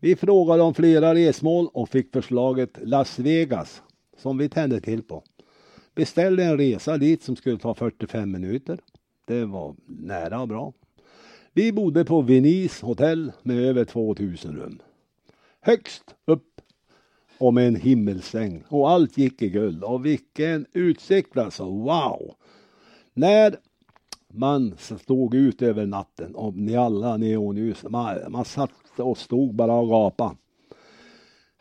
vi 0.00 0.16
frågade 0.16 0.62
om 0.62 0.74
flera 0.74 1.14
resmål 1.14 1.68
och 1.72 1.88
fick 1.88 2.12
förslaget 2.12 2.78
Las 2.82 3.18
Vegas 3.18 3.82
som 4.16 4.38
vi 4.38 4.48
tände 4.48 4.80
till 4.80 5.02
på. 5.02 5.22
Beställde 5.94 6.44
en 6.44 6.58
resa 6.58 6.98
dit 6.98 7.22
som 7.22 7.36
skulle 7.36 7.58
ta 7.58 7.74
45 7.74 8.30
minuter. 8.30 8.78
Det 9.26 9.44
var 9.44 9.74
nära 9.86 10.40
och 10.40 10.48
bra. 10.48 10.72
Vi 11.52 11.72
bodde 11.72 12.04
på 12.04 12.20
Venice 12.20 12.86
hotell 12.86 13.32
med 13.42 13.58
över 13.58 13.84
2000 13.84 14.56
rum. 14.56 14.78
Högst 15.60 16.14
upp 16.24 16.49
och 17.40 17.54
med 17.54 17.68
en 17.68 17.76
himmelsäng 17.76 18.62
och 18.68 18.90
allt 18.90 19.18
gick 19.18 19.42
i 19.42 19.48
guld 19.48 19.84
och 19.84 20.06
vilken 20.06 20.66
utsikt 20.72 21.36
alltså, 21.36 21.64
wow! 21.64 22.34
När 23.14 23.56
man 24.32 24.74
stod 24.78 25.34
ut 25.34 25.62
över 25.62 25.86
natten 25.86 26.34
och 26.34 26.56
ni 26.56 26.76
alla 26.76 27.16
neonljus, 27.16 27.84
man, 27.88 28.16
man 28.28 28.44
satt 28.44 28.70
och 28.96 29.18
stod 29.18 29.54
bara 29.54 29.74
och 29.74 29.88
gapade. 29.88 30.34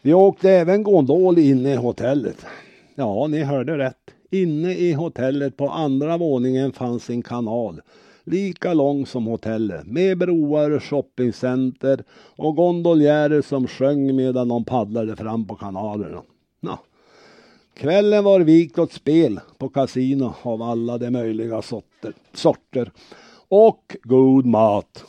Vi 0.02 0.14
åkte 0.14 0.52
även 0.52 0.84
gondol 0.84 1.38
inne 1.38 1.74
i 1.74 1.76
hotellet. 1.76 2.46
Ja, 2.96 3.28
ni 3.28 3.44
hörde 3.44 3.78
rätt. 3.78 4.12
Inne 4.32 4.74
i 4.74 4.94
hotellet 4.94 5.58
på 5.58 5.70
andra 5.70 6.18
våningen 6.18 6.72
fanns 6.72 7.10
en 7.10 7.22
kanal 7.22 7.82
lika 8.30 8.74
lång 8.74 9.06
som 9.06 9.26
hotellet 9.26 9.88
med 9.88 10.18
broar, 10.18 10.80
shoppingcenter 10.80 12.04
och 12.36 12.56
gondoljärer 12.56 13.42
som 13.42 13.68
sjöng 13.68 14.16
medan 14.16 14.48
de 14.48 14.66
paddlade 14.66 15.16
fram 15.16 15.48
på 15.48 15.56
kanalerna. 15.56 16.22
Ja. 16.60 16.80
Kvällen 17.74 18.24
var 18.24 18.40
vikt 18.40 18.80
åt 18.80 18.94
spel 18.94 19.40
på 19.58 19.70
kasino 19.70 20.34
av 20.42 20.62
alla 20.62 20.98
de 20.98 21.12
möjliga 21.12 21.62
sorter, 21.62 22.14
sorter 22.34 22.92
och 23.48 23.96
god 24.04 24.46
mat. 24.46 25.06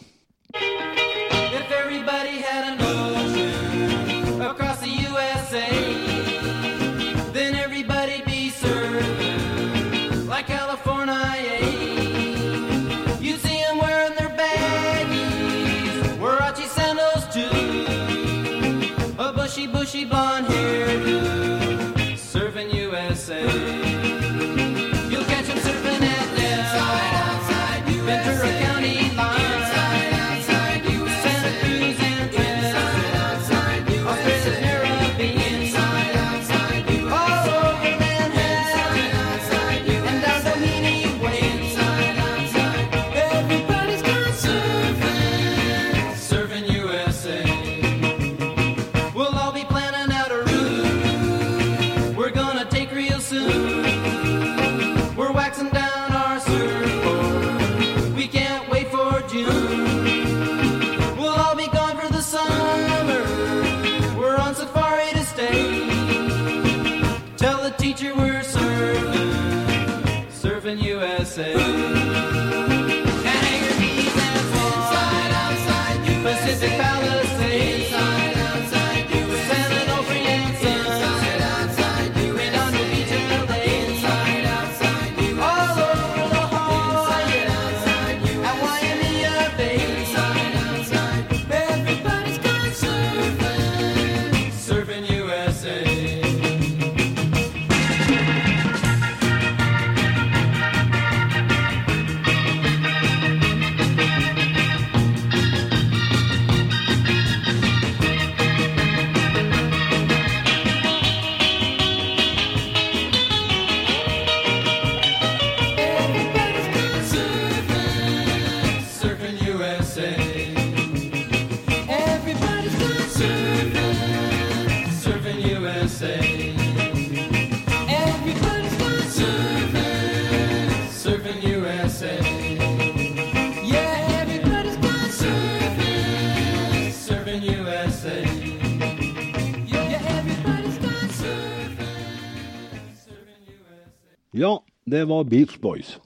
Det 144.90 145.04
var 145.04 145.24
Beach 145.24 145.58
Boys. 145.58 145.98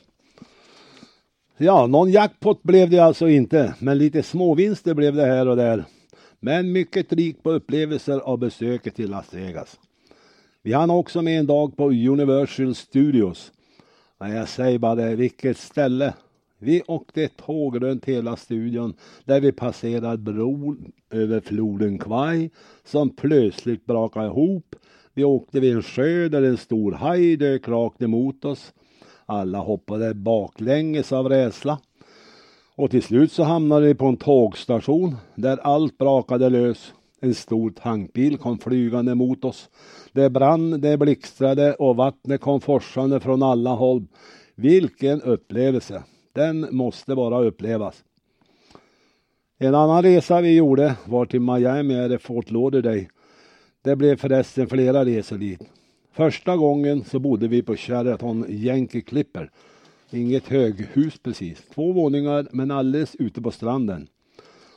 Ja, 1.57 1.87
någon 1.87 2.11
jackpot 2.11 2.63
blev 2.63 2.91
det 2.91 2.99
alltså 2.99 3.29
inte, 3.29 3.75
men 3.79 3.99
lite 3.99 4.23
småvinster 4.23 4.95
blev 4.95 5.15
det 5.15 5.27
här 5.27 5.49
och 5.49 5.57
där. 5.57 5.85
Men 6.41 6.73
mycket 6.73 7.13
rikt 7.13 7.43
på 7.43 7.51
upplevelser 7.51 8.19
av 8.19 8.39
besöket 8.39 8.95
till 8.95 9.11
Las 9.11 9.35
Vegas. 9.35 9.79
Vi 10.63 10.73
hann 10.73 10.91
också 10.91 11.23
med 11.23 11.39
en 11.39 11.47
dag 11.47 11.77
på 11.77 11.85
Universal 11.91 12.75
Studios. 12.75 13.53
Men 14.19 14.31
jag 14.31 14.49
säger 14.49 14.79
bara 14.79 14.95
det, 14.95 15.17
vilket 15.17 15.59
ställe. 15.59 16.15
Vi 16.59 16.83
åkte 16.87 17.29
tåg 17.29 17.83
runt 17.83 18.05
hela 18.05 18.37
studion 18.37 18.95
där 19.25 19.41
vi 19.41 19.53
passerade 19.53 20.19
bron 20.19 20.93
över 21.11 21.41
floden 21.41 21.99
Kwai 21.99 22.51
som 22.85 23.11
plötsligt 23.11 23.87
brakade 23.87 24.27
ihop 24.27 24.77
vi 25.15 25.25
åkte 25.25 25.61
vid 25.61 25.75
en 25.75 25.83
sjö 25.83 26.29
där 26.29 26.43
en 26.43 26.57
stor 26.57 26.93
haj 26.93 27.37
dök 27.37 27.69
rakt 27.69 28.03
emot 28.03 28.45
oss. 28.45 28.73
Alla 29.27 29.59
hoppade 29.59 30.15
baklänges 30.15 31.13
av 31.13 31.29
rädsla. 31.29 31.79
Och 32.77 32.91
till 32.91 33.03
slut 33.03 33.33
så 33.33 33.43
hamnade 33.43 33.87
vi 33.87 33.95
på 33.95 34.07
en 34.07 34.17
tågstation 34.17 35.17
där 35.35 35.57
allt 35.57 35.99
brakade 35.99 36.49
lös. 36.49 36.93
En 37.21 37.35
stor 37.35 37.71
tankbil 37.71 38.39
kom 38.39 38.59
flygande 38.59 39.15
mot 39.15 39.45
oss. 39.45 39.71
Det 40.13 40.31
brann, 40.31 40.81
det 40.81 40.99
blixtrade 40.99 41.75
och 41.75 41.97
vattnet 41.97 42.41
kom 42.41 42.61
forsande 42.61 43.21
från 43.21 43.43
alla 43.43 43.71
håll. 43.71 44.07
Vilken 44.55 45.23
upplevelse! 45.23 46.03
Den 46.33 46.69
måste 46.71 47.15
bara 47.15 47.41
upplevas. 47.41 48.05
En 49.59 49.75
annan 49.75 50.03
resa 50.03 50.41
vi 50.41 50.57
gjorde 50.57 50.97
var 51.07 51.27
till 51.27 51.41
Miami 51.41 51.95
eller 51.95 52.19
Fort 52.19 52.51
Lauderdale. 52.51 53.07
Det 53.85 53.97
blev 53.97 54.17
förresten 54.17 54.67
flera 54.67 55.05
resor 55.05 55.39
dit. 55.39 55.61
Första 56.13 56.57
gången 56.57 57.05
så 57.05 57.19
bodde 57.19 57.49
vi 57.49 57.63
på 57.63 57.77
Sheraton 57.77 58.47
Yankee 58.49 59.01
Clipper. 59.01 59.51
Inget 60.11 60.49
höghus 60.49 61.19
precis. 61.23 61.63
Två 61.75 61.93
våningar 61.93 62.47
men 62.51 62.71
alldeles 62.71 63.15
ute 63.15 63.43
på 63.43 63.51
stranden. 63.51 64.09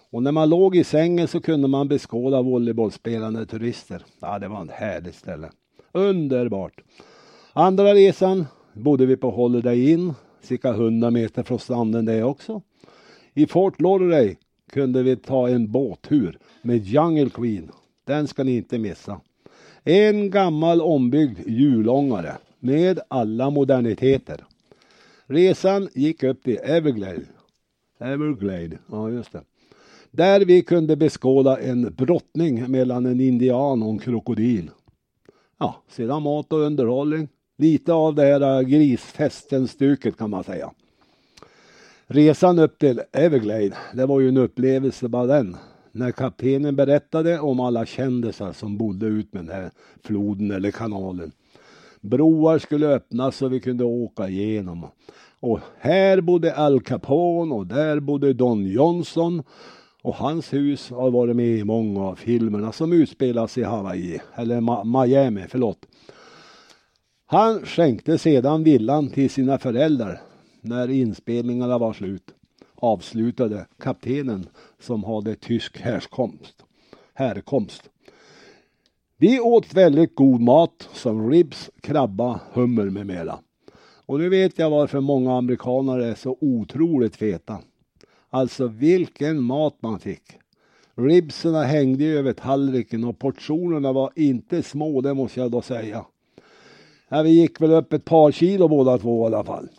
Och 0.10 0.24
när 0.24 0.32
man 0.32 0.50
låg 0.50 0.76
i 0.76 0.84
sängen 0.84 1.28
så 1.28 1.42
kunde 1.42 1.68
man 1.68 1.88
beskåda 1.88 2.42
volleybollspelande 2.42 3.46
turister. 3.46 4.04
Ja, 4.20 4.40
det 4.40 4.48
var 4.48 4.64
ett 4.64 4.72
härligt 4.72 5.16
ställe. 5.16 5.50
Underbart. 5.92 6.82
Andra 7.54 7.94
resan 7.94 8.46
bodde 8.74 9.06
vi 9.06 9.18
på 9.18 9.32
Holiday 9.32 9.92
Inn, 9.92 10.14
cirka 10.42 10.70
100 10.70 11.12
meter 11.12 11.44
från 11.44 11.60
stranden 11.60 12.06
det 12.06 12.24
också. 12.24 12.62
I 13.34 13.48
Fort 13.48 13.82
Lauderdale 13.82 14.36
kunde 14.72 15.04
vi 15.04 15.16
ta 15.16 15.50
en 15.50 15.72
båttur 15.72 16.38
med 16.62 16.78
Jungle 16.78 17.30
Queen. 17.30 17.72
Den 18.08 18.28
ska 18.28 18.44
ni 18.44 18.58
inte 18.58 18.78
missa. 18.78 19.22
En 19.84 20.32
gammal 20.32 20.82
ombyggd 20.82 21.40
hjulångare 21.48 22.38
med 22.60 23.00
alla 23.08 23.50
moderniteter. 23.50 24.44
Resan 25.26 25.90
gick 25.94 26.24
upp 26.24 26.44
till 26.44 26.60
Everglade. 26.64 27.22
Everglade, 28.00 28.78
ja 28.92 29.10
just 29.10 29.32
det. 29.32 29.42
Där 30.12 30.46
vi 30.46 30.62
kunde 30.62 30.96
beskåda 30.96 31.60
en 31.60 31.94
brottning 31.94 32.72
mellan 32.72 33.06
en 33.06 33.22
indian 33.22 33.84
och 33.84 33.90
en 33.90 34.00
krokodil. 34.00 34.72
Ja, 35.60 35.84
sedan 35.90 36.24
mat 36.24 36.54
och 36.54 36.60
underhållning. 36.60 37.28
Lite 37.58 37.94
av 37.94 38.16
det 38.16 38.24
här 38.24 38.64
grisfesten-stuket 38.64 40.18
kan 40.18 40.30
man 40.30 40.44
säga. 40.44 40.72
Resan 42.08 42.60
upp 42.60 42.80
till 42.80 43.02
Everglade, 43.12 43.78
det 43.94 44.06
var 44.06 44.20
ju 44.20 44.28
en 44.28 44.38
upplevelse 44.38 45.08
bara 45.08 45.26
den. 45.26 45.58
När 45.98 46.12
kaptenen 46.12 46.76
berättade 46.76 47.40
om 47.40 47.60
alla 47.60 47.86
kändisar 47.86 48.54
som 48.54 48.78
bodde 48.78 49.06
ut 49.06 49.34
med 49.34 49.46
den 49.46 49.56
här 49.56 49.72
floden 50.04 50.52
eller 50.52 50.72
kanalen. 50.72 51.32
Broar 52.02 52.60
skulle 52.60 52.88
öppnas 52.88 53.38
så 53.38 53.48
vi 53.48 53.60
kunde 53.60 53.84
åka 53.84 54.28
igenom. 54.28 54.88
Och 55.40 55.60
här 55.80 56.22
bodde 56.22 56.56
Al 56.56 56.82
Capone 56.82 57.56
och 57.56 57.68
där 57.68 58.00
bodde 58.00 58.34
Don 58.34 58.66
Johnson. 58.66 59.44
Och 60.02 60.16
hans 60.16 60.54
hus 60.54 60.90
har 60.90 61.12
varit 61.12 61.36
med 61.36 61.58
i 61.58 61.64
många 61.64 62.02
av 62.02 62.16
filmerna 62.16 62.72
som 62.72 62.94
utspelas 62.94 63.58
i 63.58 63.64
Hawaii, 63.64 64.20
eller 64.36 64.62
Ma 64.62 64.84
Miami, 64.84 65.46
förlåt. 65.50 65.80
Han 67.26 67.66
skänkte 67.66 68.18
sedan 68.18 68.64
villan 68.64 69.10
till 69.10 69.30
sina 69.30 69.58
föräldrar 69.58 70.22
när 70.62 70.90
inspelningarna 70.90 71.78
var 71.78 71.94
slut. 71.94 72.34
Avslutade 72.80 73.66
kaptenen 73.80 74.48
som 74.80 75.04
hade 75.04 75.36
tysk 75.36 75.78
härkomst. 75.78 76.64
härkomst. 77.14 77.90
Vi 79.18 79.40
åt 79.40 79.74
väldigt 79.74 80.16
god 80.16 80.42
mat 80.42 80.90
som 80.94 81.30
ribs, 81.30 81.70
krabba, 81.82 82.40
hummer 82.54 82.90
med 82.90 83.08
mera. 83.08 83.40
Och 84.06 84.20
nu 84.20 84.30
vet 84.30 84.60
jag 84.60 84.70
varför 84.70 85.00
många 85.00 85.38
amerikaner 85.38 86.00
är 86.00 86.16
så 86.16 86.38
otroligt 86.42 87.16
feta. 87.16 87.60
Alltså 88.30 88.68
vilken 88.68 89.42
mat 89.42 89.76
man 89.80 90.00
fick. 90.00 90.24
Ribsen 90.96 91.56
hängde 91.56 92.06
över 92.06 92.34
tallriken 92.34 93.04
och 93.04 93.20
portionerna 93.20 93.94
var 93.94 94.12
inte 94.16 94.64
små, 94.64 95.02
det 95.02 95.14
måste 95.14 95.40
jag 95.40 95.52
då 95.52 95.62
säga. 95.62 96.06
Ja, 97.10 97.22
vi 97.22 97.30
gick 97.30 97.62
väl 97.62 97.72
upp 97.72 97.94
ett 97.94 98.06
par 98.06 98.32
kilo 98.32 98.68
båda 98.68 98.98
två 98.98 99.24
i 99.24 99.26
alla 99.26 99.44
fall. 99.44 99.70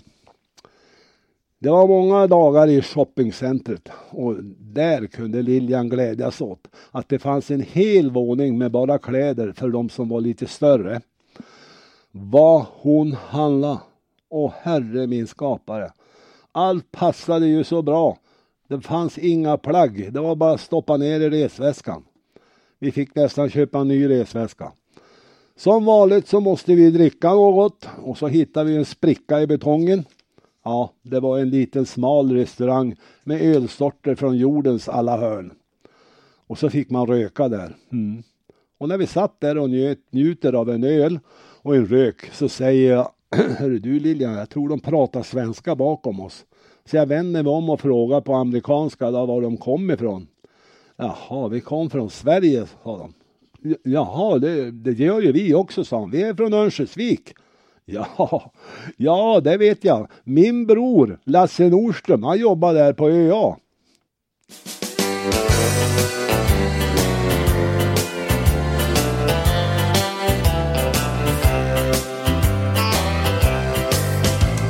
Det 1.60 1.70
var 1.70 1.88
många 1.88 2.26
dagar 2.26 2.66
i 2.66 2.82
shoppingcentret 2.82 3.88
och 4.10 4.36
där 4.58 5.06
kunde 5.06 5.42
Lilian 5.42 5.88
glädjas 5.88 6.40
åt 6.40 6.68
att 6.90 7.08
det 7.08 7.18
fanns 7.18 7.50
en 7.50 7.60
hel 7.60 8.10
våning 8.10 8.58
med 8.58 8.70
bara 8.70 8.98
kläder 8.98 9.52
för 9.52 9.68
de 9.68 9.88
som 9.88 10.08
var 10.08 10.20
lite 10.20 10.46
större. 10.46 11.00
Vad 12.10 12.66
hon 12.70 13.12
handlade! 13.12 13.78
Åh 14.30 14.52
herre 14.62 15.06
min 15.06 15.26
skapare! 15.26 15.92
Allt 16.52 16.90
passade 16.90 17.46
ju 17.46 17.64
så 17.64 17.82
bra. 17.82 18.18
Det 18.68 18.80
fanns 18.80 19.18
inga 19.18 19.56
plagg. 19.56 20.12
Det 20.12 20.20
var 20.20 20.36
bara 20.36 20.52
att 20.52 20.60
stoppa 20.60 20.96
ner 20.96 21.20
i 21.20 21.30
resväskan. 21.30 22.04
Vi 22.78 22.92
fick 22.92 23.14
nästan 23.14 23.50
köpa 23.50 23.78
en 23.78 23.88
ny 23.88 24.08
resväska. 24.08 24.72
Som 25.56 25.84
vanligt 25.84 26.28
så 26.28 26.40
måste 26.40 26.74
vi 26.74 26.90
dricka 26.90 27.34
något 27.34 27.88
och 28.02 28.18
så 28.18 28.26
hittade 28.26 28.70
vi 28.70 28.76
en 28.76 28.84
spricka 28.84 29.40
i 29.40 29.46
betongen. 29.46 30.04
Ja, 30.68 30.90
det 31.02 31.20
var 31.20 31.38
en 31.38 31.50
liten 31.50 31.86
smal 31.86 32.32
restaurang 32.32 32.96
med 33.24 33.40
ölsorter 33.40 34.14
från 34.14 34.36
jordens 34.36 34.88
alla 34.88 35.16
hörn. 35.16 35.52
Och 36.46 36.58
så 36.58 36.70
fick 36.70 36.90
man 36.90 37.06
röka 37.06 37.48
där. 37.48 37.76
Mm. 37.92 38.22
Och 38.78 38.88
när 38.88 38.98
vi 38.98 39.06
satt 39.06 39.40
där 39.40 39.58
och 39.58 39.70
njöt, 39.70 39.98
njuter 40.10 40.52
av 40.52 40.70
en 40.70 40.84
öl 40.84 41.18
och 41.62 41.76
en 41.76 41.86
rök 41.86 42.30
så 42.32 42.48
säger 42.48 42.92
jag 42.92 43.10
Hörru 43.58 43.78
du 43.78 44.00
Lilian, 44.00 44.32
jag 44.32 44.50
tror 44.50 44.68
de 44.68 44.80
pratar 44.80 45.22
svenska 45.22 45.76
bakom 45.76 46.20
oss. 46.20 46.44
Så 46.84 46.96
jag 46.96 47.06
vänder 47.06 47.42
mig 47.42 47.52
om 47.52 47.70
och 47.70 47.80
frågar 47.80 48.20
på 48.20 48.34
amerikanska 48.34 49.10
då, 49.10 49.26
var 49.26 49.42
de 49.42 49.56
kom 49.56 49.90
ifrån. 49.90 50.26
Jaha, 50.96 51.48
vi 51.48 51.60
kom 51.60 51.90
från 51.90 52.10
Sverige, 52.10 52.66
sa 52.84 52.98
de. 52.98 53.14
Jaha, 53.82 54.38
det, 54.38 54.70
det 54.70 54.92
gör 54.92 55.20
ju 55.20 55.32
vi 55.32 55.54
också, 55.54 55.84
sa 55.84 56.00
han. 56.00 56.10
Vi 56.10 56.22
är 56.22 56.34
från 56.34 56.54
Örnsköldsvik. 56.54 57.34
Ja, 57.90 58.52
ja, 58.96 59.40
det 59.44 59.56
vet 59.56 59.84
jag. 59.84 60.08
Min 60.24 60.66
bror 60.66 61.18
Lasse 61.24 61.68
Nordström, 61.68 62.22
han 62.22 62.38
jobbar 62.38 62.74
där 62.74 62.92
på 62.92 63.08
ÖA. 63.08 63.56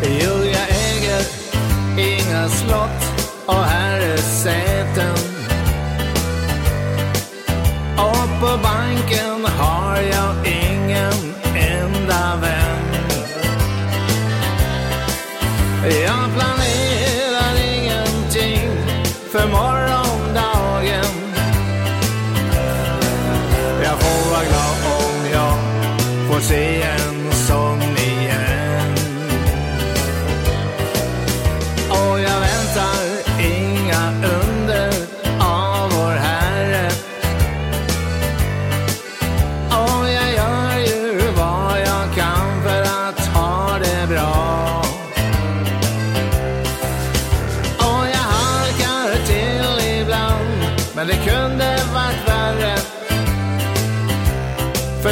Jo, 0.03 0.35
jag 0.45 0.69
äger 0.69 1.23
inga 1.99 2.49
slott 2.49 3.35
och 3.47 3.55
herresäten. 3.55 4.65
Och 4.65 4.68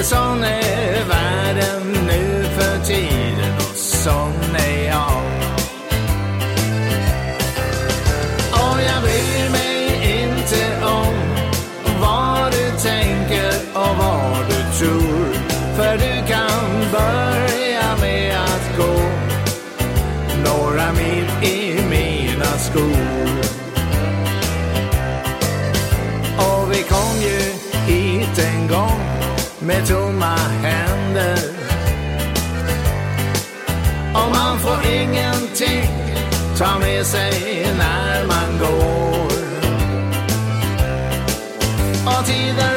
För 0.06 0.16
sån 0.16 0.65
med 29.66 29.86
tomma 29.86 30.36
händer. 30.62 31.38
Och 34.14 34.30
man 34.30 34.58
får 34.58 34.86
ingenting 34.86 35.90
ta 36.58 36.78
med 36.78 37.06
sig 37.06 37.66
när 37.78 38.26
man 38.26 38.58
går. 38.58 39.26
Och 42.06 42.26
tiden 42.26 42.75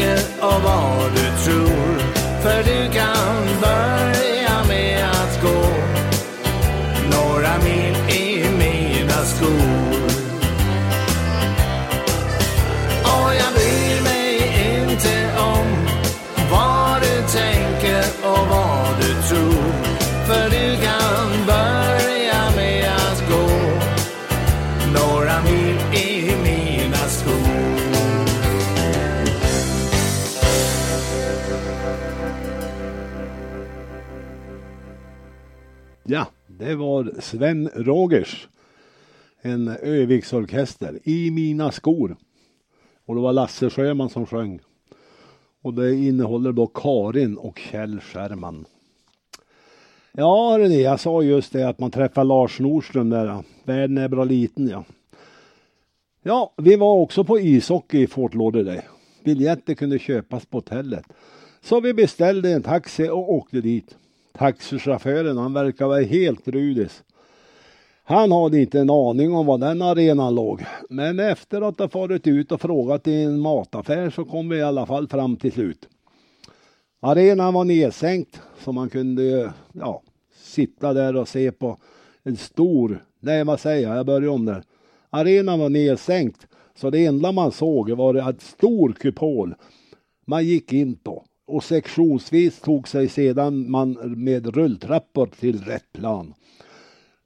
mycket 0.00 0.32
och 0.40 0.62
vad 0.62 1.10
du 1.14 1.44
tror. 1.44 1.98
För 2.42 2.62
du 2.62 2.92
kan 2.92 3.60
börja 3.60 3.99
det 36.70 36.76
var 36.76 37.12
Sven 37.20 37.68
Rogers. 37.74 38.48
En 39.42 39.68
Öviksorkester. 39.68 40.98
I 41.04 41.30
mina 41.30 41.70
skor. 41.70 42.16
Och 43.06 43.14
det 43.14 43.20
var 43.20 43.32
Lasse 43.32 43.70
Sjöman 43.70 44.10
som 44.10 44.26
sjöng. 44.26 44.60
Och 45.62 45.74
det 45.74 45.94
innehåller 45.94 46.52
då 46.52 46.66
Karin 46.66 47.36
och 47.36 47.58
Kjell 47.58 48.00
Scherman. 48.00 48.64
Ja, 50.12 50.56
René. 50.58 50.80
Jag 50.80 51.00
sa 51.00 51.22
just 51.22 51.52
det 51.52 51.68
att 51.68 51.78
man 51.78 51.90
träffar 51.90 52.24
Lars 52.24 52.60
Nordström 52.60 53.10
där. 53.10 53.44
Världen 53.64 53.98
är 53.98 54.08
bra 54.08 54.24
liten 54.24 54.68
ja. 54.68 54.84
Ja, 56.22 56.54
vi 56.56 56.76
var 56.76 56.94
också 56.94 57.24
på 57.24 57.40
ishockey 57.40 58.02
i 58.02 58.06
Fort 58.06 58.34
Lauderdale. 58.34 58.84
Biljetter 59.24 59.74
kunde 59.74 59.98
köpas 59.98 60.46
på 60.46 60.56
hotellet. 60.56 61.04
Så 61.60 61.80
vi 61.80 61.94
beställde 61.94 62.52
en 62.52 62.62
taxi 62.62 63.08
och 63.08 63.34
åkte 63.34 63.60
dit. 63.60 63.96
Taxichauffören, 64.32 65.36
han 65.36 65.52
verkar 65.52 65.86
vara 65.86 66.02
helt 66.02 66.48
rudis. 66.48 67.02
Han 68.04 68.32
hade 68.32 68.60
inte 68.60 68.80
en 68.80 68.90
aning 68.90 69.34
om 69.34 69.46
var 69.46 69.58
den 69.58 69.82
arenan 69.82 70.34
låg. 70.34 70.64
Men 70.88 71.20
efter 71.20 71.62
att 71.68 71.78
ha 71.78 71.88
farit 71.88 72.26
ut 72.26 72.52
och 72.52 72.60
frågat 72.60 73.06
i 73.08 73.22
en 73.22 73.40
mataffär 73.40 74.10
så 74.10 74.24
kom 74.24 74.48
vi 74.48 74.56
i 74.56 74.62
alla 74.62 74.86
fall 74.86 75.08
fram 75.08 75.36
till 75.36 75.52
slut. 75.52 75.88
Arenan 77.00 77.54
var 77.54 77.64
nedsänkt 77.64 78.40
så 78.64 78.72
man 78.72 78.88
kunde 78.88 79.52
ja, 79.72 80.02
sitta 80.36 80.92
där 80.92 81.16
och 81.16 81.28
se 81.28 81.52
på 81.52 81.78
en 82.22 82.36
stor, 82.36 83.04
nej 83.20 83.44
vad 83.44 83.60
säger 83.60 83.88
jag, 83.88 83.98
jag 83.98 84.06
börjar 84.06 84.28
om 84.28 84.44
där. 84.44 84.62
Arenan 85.10 85.58
var 85.58 85.68
nedsänkt 85.68 86.46
så 86.74 86.90
det 86.90 87.06
enda 87.06 87.32
man 87.32 87.52
såg 87.52 87.90
var 87.90 88.14
en 88.14 88.38
stor 88.40 88.92
kupol 88.92 89.54
man 90.26 90.44
gick 90.44 90.72
in 90.72 90.96
på 90.96 91.24
och 91.50 91.64
sektionsvis 91.64 92.60
tog 92.60 92.88
sig 92.88 93.08
sedan 93.08 93.70
man 93.70 93.92
med 94.24 94.46
rulltrappor 94.56 95.26
till 95.26 95.64
rätt 95.64 95.92
plan. 95.92 96.34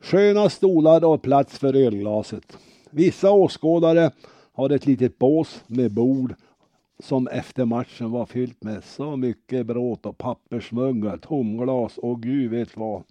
Sköna 0.00 0.50
stolar 0.50 1.04
och 1.04 1.22
plats 1.22 1.58
för 1.58 1.76
ölglaset. 1.76 2.58
Vissa 2.90 3.30
åskådare 3.30 4.10
hade 4.52 4.74
ett 4.74 4.86
litet 4.86 5.18
bås 5.18 5.64
med 5.66 5.92
bord 5.92 6.34
som 6.98 7.28
efter 7.28 7.64
matchen 7.64 8.10
var 8.10 8.26
fyllt 8.26 8.62
med 8.62 8.84
så 8.84 9.16
mycket 9.16 9.66
bråt 9.66 10.06
och 10.06 10.18
pappersmuggar, 10.18 11.16
tomglas 11.16 11.98
och 11.98 12.22
gud 12.22 12.50
vet 12.50 12.76
vad. 12.76 13.02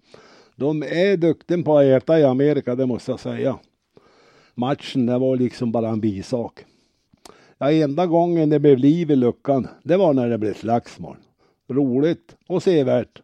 De 0.56 0.82
är 0.82 1.16
duktiga 1.16 1.62
på 1.62 1.78
att 1.78 1.84
äta 1.84 2.20
i 2.20 2.24
Amerika, 2.24 2.74
det 2.74 2.86
måste 2.86 3.10
jag 3.10 3.20
säga. 3.20 3.58
Matchen, 4.54 5.06
det 5.06 5.18
var 5.18 5.36
liksom 5.36 5.72
bara 5.72 5.88
en 5.88 6.00
bisak. 6.00 6.64
Ja, 7.58 7.72
enda 7.72 8.06
gången 8.06 8.50
det 8.50 8.58
blev 8.60 8.78
liv 8.78 9.10
i 9.10 9.16
luckan, 9.16 9.68
det 9.82 9.96
var 9.96 10.14
när 10.14 10.28
det 10.28 10.38
blev 10.38 10.54
slagsmål. 10.54 11.16
Roligt 11.68 12.36
och 12.48 12.62
sevärt. 12.62 13.22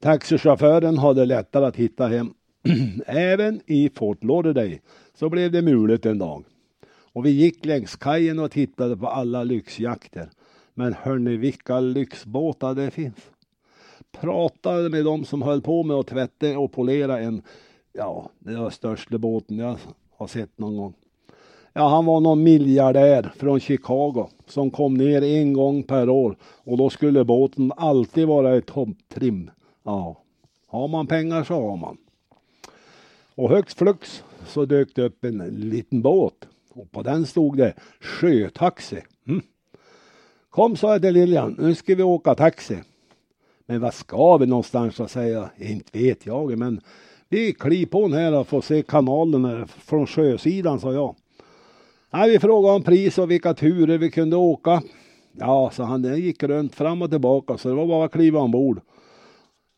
Taxichauffören 0.00 0.98
hade 0.98 1.24
lättare 1.24 1.66
att 1.66 1.76
hitta 1.76 2.06
hem. 2.06 2.34
Även 3.06 3.60
i 3.66 3.90
Fort 3.94 4.24
Lauderdale 4.24 4.78
så 5.14 5.28
blev 5.28 5.52
det 5.52 5.62
mulet 5.62 6.06
en 6.06 6.18
dag. 6.18 6.44
Och 7.12 7.26
vi 7.26 7.30
gick 7.30 7.64
längs 7.64 7.96
kajen 7.96 8.38
och 8.38 8.50
tittade 8.50 8.96
på 8.96 9.06
alla 9.06 9.44
lyxjakter. 9.44 10.30
Men 10.74 10.92
hörni, 10.92 11.36
vilka 11.36 11.80
lyxbåtar 11.80 12.74
det 12.74 12.90
finns. 12.90 13.30
Pratade 14.12 14.90
med 14.90 15.04
dem 15.04 15.24
som 15.24 15.42
höll 15.42 15.62
på 15.62 15.82
med 15.82 15.96
att 15.96 16.06
tvätta 16.06 16.58
och 16.58 16.72
polera 16.72 17.20
en, 17.20 17.42
ja, 17.92 18.30
det 18.38 18.56
var 18.56 18.70
största 18.70 19.18
båten 19.18 19.58
jag 19.58 19.78
har 20.16 20.26
sett 20.26 20.58
någon 20.58 20.76
gång. 20.76 20.94
Ja, 21.80 21.88
han 21.88 22.06
var 22.06 22.20
någon 22.20 22.42
miljardär 22.42 23.32
från 23.36 23.60
Chicago 23.60 24.28
som 24.46 24.70
kom 24.70 24.94
ner 24.94 25.22
en 25.22 25.52
gång 25.52 25.82
per 25.82 26.08
år 26.08 26.36
och 26.42 26.76
då 26.76 26.90
skulle 26.90 27.24
båten 27.24 27.72
alltid 27.76 28.26
vara 28.26 28.56
i 28.56 28.62
topptrim. 28.62 29.50
Ja, 29.82 30.22
har 30.66 30.88
man 30.88 31.06
pengar 31.06 31.44
så 31.44 31.54
har 31.54 31.76
man. 31.76 31.96
Och 33.34 33.50
högst 33.50 33.78
flux 33.78 34.24
så 34.46 34.64
dök 34.64 34.94
det 34.94 35.02
upp 35.02 35.24
en 35.24 35.38
liten 35.38 36.02
båt 36.02 36.48
och 36.72 36.92
på 36.92 37.02
den 37.02 37.26
stod 37.26 37.56
det 37.56 37.74
sjötaxi. 38.00 39.00
Mm. 39.26 39.42
Kom 40.50 40.76
sa 40.76 40.92
jag 40.92 41.02
till 41.02 41.14
Lilian, 41.14 41.56
nu 41.58 41.74
ska 41.74 41.94
vi 41.94 42.02
åka 42.02 42.34
taxi. 42.34 42.78
Men 43.66 43.80
vad 43.80 43.94
ska 43.94 44.36
vi 44.36 44.46
någonstans 44.46 44.96
så 44.96 45.08
säger 45.08 45.34
jag, 45.34 45.48
inte 45.56 45.98
vet 45.98 46.26
jag 46.26 46.58
men 46.58 46.80
vi 47.28 47.52
kliver 47.52 47.86
på 47.86 48.08
den 48.08 48.12
här 48.12 48.38
och 48.38 48.48
får 48.48 48.60
se 48.60 48.82
kanalen 48.82 49.68
från 49.68 50.06
sjösidan 50.06 50.80
sa 50.80 50.92
jag. 50.92 51.14
Nej, 52.12 52.30
vi 52.30 52.38
frågade 52.38 52.74
om 52.74 52.82
pris 52.82 53.18
och 53.18 53.30
vilka 53.30 53.54
turer 53.54 53.98
vi 53.98 54.10
kunde 54.10 54.36
åka. 54.36 54.82
Ja, 55.32 55.70
så 55.72 55.82
han 55.82 56.02
den 56.02 56.20
gick 56.20 56.42
runt 56.42 56.74
fram 56.74 57.02
och 57.02 57.10
tillbaka 57.10 57.58
så 57.58 57.68
det 57.68 57.74
var 57.74 57.86
bara 57.86 58.04
att 58.04 58.12
kliva 58.12 58.40
ombord. 58.40 58.80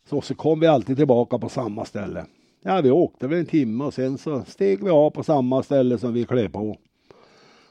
Så, 0.08 0.20
så 0.20 0.34
kom 0.34 0.60
vi 0.60 0.66
alltid 0.66 0.96
tillbaka 0.96 1.38
på 1.38 1.48
samma 1.48 1.84
ställe. 1.84 2.26
Ja, 2.62 2.80
vi 2.80 2.90
åkte 2.90 3.26
väl 3.26 3.38
en 3.38 3.46
timme 3.46 3.84
och 3.84 3.94
sen 3.94 4.18
så 4.18 4.42
steg 4.46 4.84
vi 4.84 4.90
av 4.90 5.10
på 5.10 5.22
samma 5.22 5.62
ställe 5.62 5.98
som 5.98 6.12
vi 6.12 6.24
klev 6.24 6.48
på. 6.48 6.76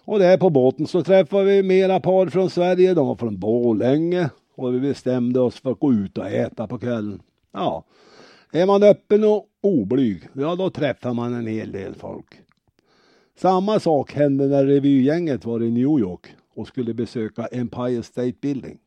Och 0.06 0.20
där 0.20 0.38
på 0.38 0.50
båten 0.50 0.88
så 0.88 1.04
träffade 1.04 1.44
vi 1.44 1.64
mera 1.64 2.00
par 2.00 2.28
från 2.28 2.50
Sverige. 2.50 2.94
De 2.94 3.08
var 3.08 3.16
från 3.16 3.40
Borlänge 3.40 4.30
och 4.56 4.76
vi 4.76 4.80
bestämde 4.80 5.40
oss 5.40 5.60
för 5.60 5.72
att 5.72 5.80
gå 5.80 5.94
ut 5.94 6.18
och 6.18 6.28
äta 6.28 6.68
på 6.68 6.80
kvällen. 6.80 7.22
Ja, 7.52 7.84
är 8.52 8.66
man 8.66 8.84
öppen 8.84 9.24
och 9.24 9.46
oblyg, 9.62 10.24
ja 10.34 10.56
då 10.56 10.70
träffar 10.70 11.14
man 11.14 11.34
en 11.34 11.48
hel 11.48 11.72
del 11.72 11.96
folk. 11.96 12.42
Samma 13.42 13.80
sak 13.80 14.14
hände 14.14 14.48
när 14.48 14.66
revygänget 14.66 15.46
var 15.46 15.64
i 15.64 15.72
New 15.72 16.00
York 16.00 16.36
och 16.56 16.68
skulle 16.68 16.94
besöka 16.94 17.46
Empire 17.46 18.04
State 18.04 18.34
Building. 18.42 18.78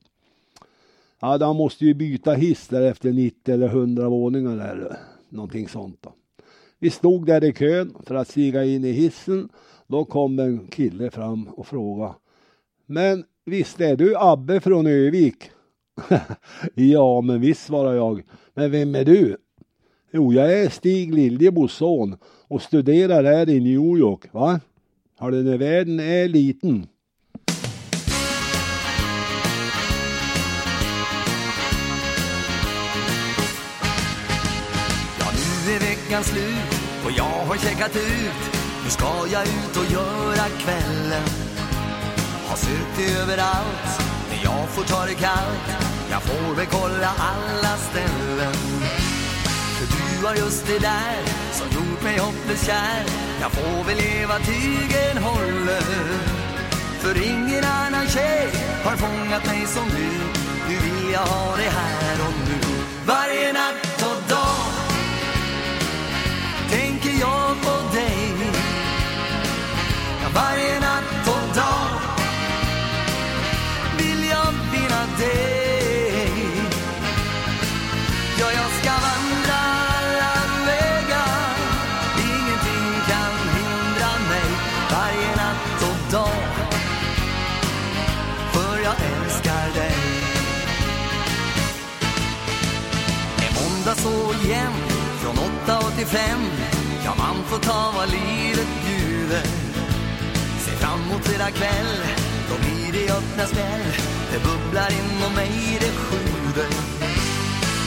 Ja, 1.21 1.39
de 1.39 1.57
måste 1.57 1.85
ju 1.85 1.95
byta 1.95 2.33
hiss 2.33 2.69
där 2.69 2.83
efter 2.83 3.13
90 3.13 3.55
eller 3.55 3.67
100 3.67 4.09
våningar 4.09 4.53
eller 4.53 4.97
någonting 5.29 5.69
sånt. 5.69 5.99
Då. 6.01 6.13
Vi 6.79 6.91
stod 6.91 7.27
där 7.27 7.45
i 7.45 7.53
kön 7.53 7.95
för 8.07 8.15
att 8.15 8.29
stiga 8.29 8.65
in 8.65 8.85
i 8.85 8.93
hissen. 8.93 9.49
Då 9.87 10.05
kom 10.05 10.39
en 10.39 10.67
kille 10.67 11.11
fram 11.11 11.49
och 11.49 11.67
frågade. 11.67 12.15
Men 12.87 13.25
visst 13.45 13.81
är 13.81 13.97
du 13.97 14.17
Abbe 14.17 14.61
från 14.61 14.87
Övik? 14.87 15.51
ja, 16.75 17.21
men 17.21 17.41
visst 17.41 17.67
svarade 17.67 17.97
jag. 17.97 18.23
Men 18.55 18.71
vem 18.71 18.95
är 18.95 19.05
du? 19.05 19.37
Jo, 20.13 20.33
jag 20.33 20.59
är 20.59 20.69
Stig 20.69 21.15
Liljebos 21.15 21.73
son 21.73 22.17
och 22.55 22.63
studerar 22.63 23.25
här 23.25 23.49
i 23.49 23.61
New 23.61 23.99
York. 23.99 24.21
Va? 24.33 24.61
Har 25.19 25.31
du 25.31 25.43
när 25.43 25.59
världen 25.59 26.01
är 26.01 26.29
liten? 26.29 26.87
Ja, 35.21 35.27
nu 35.33 35.73
är 35.75 35.81
veckan 35.81 36.25
slut 36.25 36.71
och 37.05 37.13
jag 37.17 37.45
har 37.49 37.57
checkat 37.57 37.97
ut. 37.97 38.43
Nu 38.85 38.91
ska 38.91 39.13
jag 39.33 39.43
ut 39.43 39.77
och 39.77 39.93
göra 39.93 40.47
kvällen. 40.63 41.27
Har 42.49 42.57
sökt 42.57 43.21
överallt, 43.21 44.01
men 44.29 44.39
jag 44.45 44.69
får 44.69 44.83
ta 44.83 45.07
det 45.07 45.15
kallt. 45.15 45.67
Jag 46.11 46.23
får 46.23 46.55
väl 46.55 46.67
kolla 46.67 47.11
alla 47.19 47.77
ställen. 47.77 49.04
Du 50.25 50.29
har 50.29 50.37
just 50.37 50.67
det 50.67 50.79
där 50.79 51.23
som 51.53 51.67
gjort 51.67 52.03
mig 52.03 52.19
hopplöst 52.19 52.67
kär. 52.67 53.05
Jag 53.41 53.53
får 53.53 53.85
väl 53.85 53.97
leva 53.97 54.39
tygen 54.39 55.23
håller. 55.23 55.83
För 57.03 57.27
ingen 57.27 57.65
annan 57.65 58.07
tjej 58.09 58.49
har 58.85 58.97
fångat 58.97 59.47
mig 59.47 59.67
som 59.67 59.89
du. 59.89 60.11
Nu 60.69 60.77
vill 60.85 61.13
jag 61.13 61.21
ha 61.21 61.57
det 61.57 61.71
här 61.71 62.17
och 62.27 62.35
nu. 62.49 62.59
Varje 63.07 63.53
natt 63.53 63.94
45 96.05 96.41
Ja, 97.05 97.15
man 97.19 97.45
får 97.45 97.59
ta 97.59 97.93
vad 97.97 98.09
livet 98.09 98.69
bjuder. 98.87 99.43
Se 100.59 100.71
fram 100.71 101.03
emot 101.03 101.25
fredag 101.25 101.51
kväll. 101.51 101.97
Då 102.49 102.55
blir 102.65 102.93
det 102.93 103.13
öppna 103.13 103.47
spel. 103.47 103.83
Det 104.33 104.39
bubblar 104.39 104.91
inom 104.91 105.35
mig, 105.35 105.79
det 105.81 105.93
sjuder. 106.05 106.71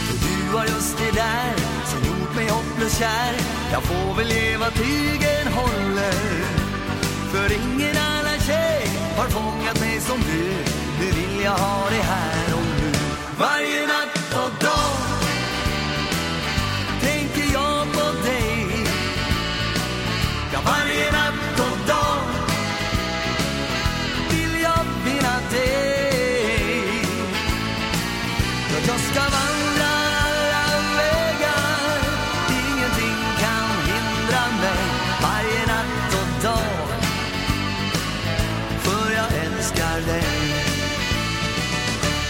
För 0.07 0.18
du 0.28 0.53
var 0.53 0.65
just 0.65 0.97
det 0.97 1.11
där 1.11 1.53
Som 1.86 1.99
gjort 2.09 2.36
mig 2.36 2.49
hopplöst 2.49 2.99
kär. 2.99 3.34
Jag 3.72 3.84
får 3.84 4.13
väl 4.18 4.32
ge 4.32 4.57
vad 4.57 4.74
tygen 4.74 5.47
håller. 5.53 6.18
För 7.32 7.51
ingen 7.53 7.97
annan 7.97 8.39
tjej 8.47 8.89
Har 9.18 9.28
fångat 9.28 9.80
mig 9.80 9.99
som 9.99 10.20
du. 10.20 10.43
Nu 10.99 11.11
vill 11.11 11.43
jag 11.43 11.57
ha 11.57 11.89
det 11.89 12.03
här 12.13 12.53
och 12.53 12.65
nu. 12.82 12.91
Varje 13.39 13.88
natt 13.88 14.34
och 14.43 14.63
dag. 14.63 15.07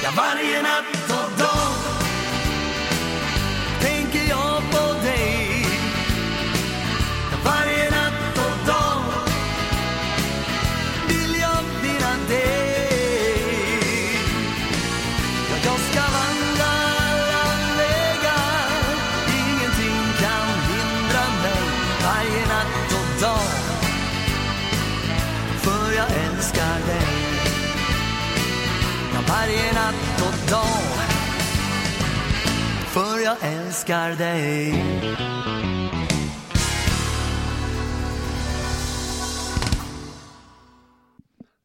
Ja, 0.08 0.14
varje 0.16 0.62
natt 0.62 0.97
jag 33.28 33.38
älskar 33.42 34.18
dig 34.18 34.74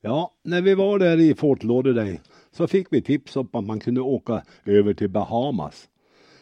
Ja, 0.01 0.35
när 0.43 0.63
vi 0.63 0.75
var 0.75 0.99
där 0.99 1.21
i 1.21 1.35
Fort 1.35 1.63
Lauderdale 1.63 2.19
så 2.53 2.67
fick 2.67 2.87
vi 2.91 3.03
tips 3.03 3.37
om 3.37 3.49
att 3.53 3.65
man 3.65 3.81
kunde 3.81 4.01
åka 4.01 4.43
över 4.65 4.95
till 4.95 5.09
Bahamas. 5.09 5.89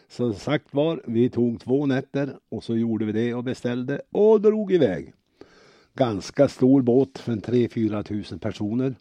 Så 0.09 0.33
sagt 0.33 0.73
var, 0.73 1.01
vi 1.05 1.29
tog 1.29 1.59
två 1.59 1.85
nätter 1.85 2.35
och 2.49 2.63
så 2.63 2.75
gjorde 2.75 3.05
vi 3.05 3.11
det 3.11 3.33
och 3.33 3.43
beställde 3.43 4.01
och 4.11 4.41
drog 4.41 4.73
iväg. 4.73 5.13
Ganska 5.93 6.47
stor 6.47 6.81
båt 6.81 7.17
för 7.17 7.35
3-4 7.35 8.03
tusen 8.03 8.39
personer. 8.39 8.95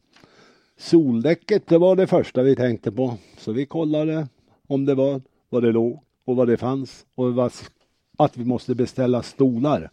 Soldäcket 0.78 1.66
det 1.66 1.78
var 1.78 1.96
det 1.96 2.06
första 2.06 2.42
vi 2.42 2.56
tänkte 2.56 2.92
på, 2.92 3.14
så 3.38 3.52
vi 3.52 3.66
kollade 3.66 4.28
om 4.66 4.84
det 4.84 4.94
var, 4.94 5.22
vad 5.48 5.62
det 5.62 5.72
låg 5.72 6.00
och 6.30 6.36
vad 6.36 6.48
det 6.48 6.56
fanns 6.56 7.06
och 7.14 7.34
vad, 7.34 7.52
att 8.18 8.36
vi 8.36 8.44
måste 8.44 8.74
beställa 8.74 9.22
stolar. 9.22 9.90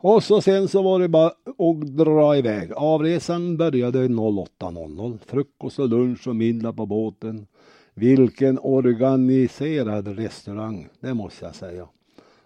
Och 0.00 0.22
så 0.22 0.40
sen 0.40 0.68
så 0.68 0.82
var 0.82 1.00
det 1.00 1.08
bara 1.08 1.26
att 1.26 1.96
dra 1.96 2.36
iväg. 2.36 2.72
Avresan 2.72 3.56
började 3.56 4.08
08.00. 4.08 5.18
Frukost 5.26 5.78
och 5.78 5.88
lunch 5.88 6.28
och 6.28 6.36
middag 6.36 6.72
på 6.72 6.86
båten. 6.86 7.46
Vilken 7.94 8.58
organiserad 8.58 10.08
restaurang, 10.08 10.88
det 11.00 11.14
måste 11.14 11.44
jag 11.44 11.54
säga. 11.54 11.88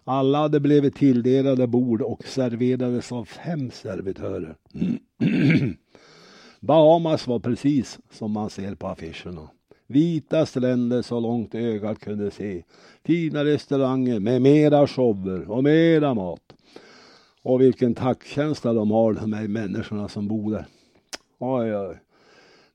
Alla 0.05 0.39
hade 0.39 0.61
blivit 0.61 0.97
tilldelade 0.97 1.67
bord 1.67 2.03
och 2.03 2.25
serverades 2.25 3.13
av 3.13 3.25
fem 3.25 3.71
servitörer. 3.71 4.57
Bahamas 6.61 7.27
var 7.27 7.39
precis 7.39 7.99
som 8.11 8.33
man 8.33 8.51
ser 8.51 8.75
på 8.75 8.87
affischerna. 8.87 9.49
Vita 9.93 10.47
stränder 10.47 11.03
så 11.03 11.21
långt 11.21 11.55
ögat 11.55 12.01
kunde 12.01 12.31
se. 12.31 12.63
Fina 13.05 13.45
restauranger 13.45 14.21
med 14.21 14.43
mera 14.43 14.87
shower 14.87 15.51
och 15.51 15.65
mera 15.65 16.15
mat. 16.15 16.53
Och 17.43 17.61
vilken 17.61 17.95
tackkänsla 17.95 18.73
de 18.73 18.91
har, 18.91 19.13
de 19.13 19.33
här 19.33 19.49
människorna 19.49 20.09
som 20.09 20.29
bor 20.29 20.53
där. 20.53 20.67
Oj, 21.39 21.77
oj. 21.77 21.97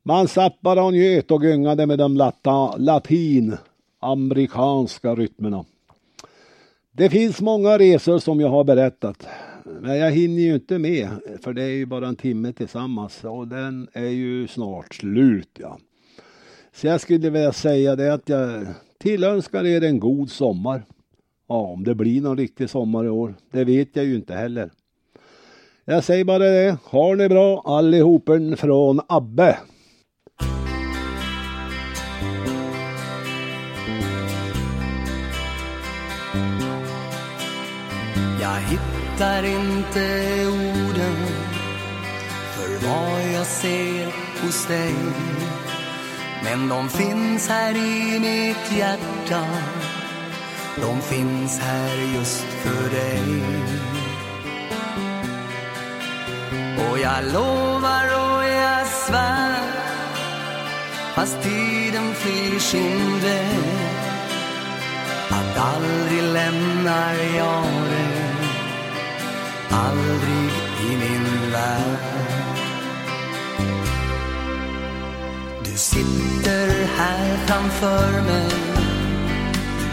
Man 0.04 0.28
satt 0.28 0.62
bara 0.62 0.84
och 0.84 0.94
njöt 0.94 1.32
och 1.32 1.42
gungade 1.42 1.86
med 1.86 2.00
de 2.00 2.18
lata, 2.18 2.78
latinamerikanska 2.78 5.16
rytmerna. 5.16 5.66
Det 6.92 7.10
finns 7.10 7.42
många 7.42 7.78
resor 7.78 8.20
som 8.20 8.40
jag 8.40 8.50
har 8.50 8.64
berättat. 8.64 9.28
Men 9.82 9.98
jag 9.98 10.12
hinner 10.12 10.42
ju 10.42 10.54
inte 10.54 10.80
med, 10.80 11.10
för 11.42 11.54
det 11.54 11.64
är 11.64 11.76
ju 11.76 11.86
bara 11.86 12.08
en 12.08 12.16
timme 12.16 12.54
tillsammans 12.54 13.24
och 13.24 13.48
den 13.48 13.88
är 13.94 14.10
ju 14.10 14.48
snart 14.48 14.96
slut. 14.96 15.50
Ja. 15.60 15.78
Så 16.78 16.88
jag 16.88 17.02
skulle 17.02 17.30
vilja 17.30 17.54
säga 17.54 17.96
det 17.96 18.14
att 18.14 18.30
jag 18.30 18.68
tillönskar 18.98 19.66
er 19.66 19.84
en 19.84 20.00
god 20.00 20.32
sommar. 20.32 20.86
Ja, 21.50 21.56
om 21.56 21.84
det 21.84 21.96
blir 21.96 22.22
någon 22.22 22.38
riktig 22.38 22.70
sommar 22.70 23.06
i 23.06 23.10
år, 23.10 23.36
det 23.52 23.64
vet 23.64 23.96
jag 23.96 24.06
ju 24.06 24.16
inte 24.16 24.34
heller. 24.34 24.72
Jag 25.86 26.04
säger 26.04 26.24
bara 26.24 26.40
det, 26.40 26.78
har 26.84 27.16
ni 27.16 27.30
bra 27.30 27.62
allihopen 27.66 28.58
från 28.58 29.02
Abbe. 29.08 29.58
Jag 38.42 38.60
hittar 38.60 39.44
inte 39.44 40.04
orden 40.48 41.16
för 42.56 42.88
vad 42.88 43.34
jag 43.34 43.46
ser 43.46 44.06
hos 44.46 44.68
dig 44.68 44.94
men 46.50 46.70
de 46.70 46.90
finns 46.90 47.50
här 47.50 47.76
i 47.76 48.20
mitt 48.20 48.78
hjärta. 48.78 49.46
De 50.82 51.02
finns 51.02 51.60
här 51.60 51.96
just 52.16 52.46
för 52.46 52.90
dig. 52.90 53.44
Och 56.90 57.00
jag 57.00 57.34
lovar 57.34 58.06
och 58.06 58.44
jag 58.44 58.88
svär 58.88 59.62
Fast 61.16 61.42
tiden 61.42 62.14
flyr 62.14 62.60
sin 62.60 63.20
väg 63.20 63.60
att 65.30 65.58
aldrig 65.58 66.24
lämnar 66.24 67.14
jag 67.38 67.64
dig. 67.64 68.36
Aldrig 69.70 70.52
i 70.92 70.98
min 70.98 71.52
värld. 71.52 72.27
Du 75.78 75.82
sitter 75.82 76.86
här 76.98 77.38
framför 77.48 78.22
mig. 78.22 78.50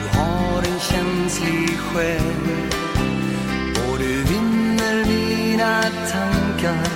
Du 0.02 0.18
har 0.18 0.58
en 0.58 0.80
känslig 0.80 1.78
själ. 1.78 2.22
Och 3.88 3.98
du 3.98 4.22
vinner 4.22 5.04
mina 5.04 5.82
tankar. 5.82 6.88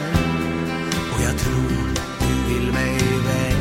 Och 1.12 1.22
jag 1.22 1.38
tror 1.38 1.94
du 2.20 2.54
vill 2.54 2.72
mig 2.72 2.98
väl. 3.26 3.56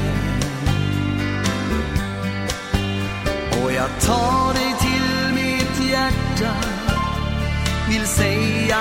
Och 3.63 3.71
jag 3.71 3.89
tar 4.01 4.53
dig 4.53 4.75
till 4.79 5.35
mitt 5.35 5.91
hjärta. 5.91 6.53
Vill 7.89 8.07
säga 8.07 8.77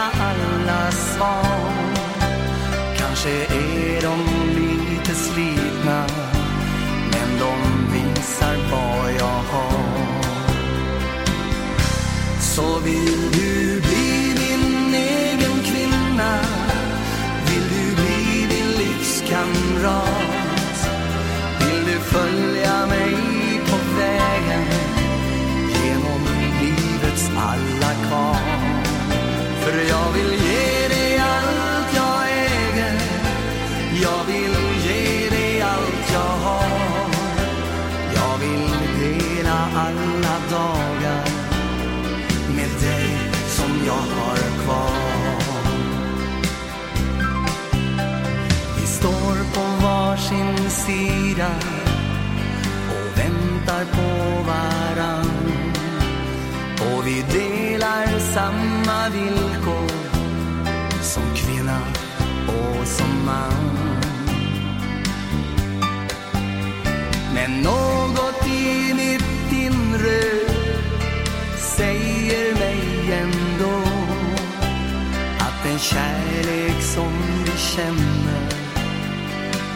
känner. 77.77 78.49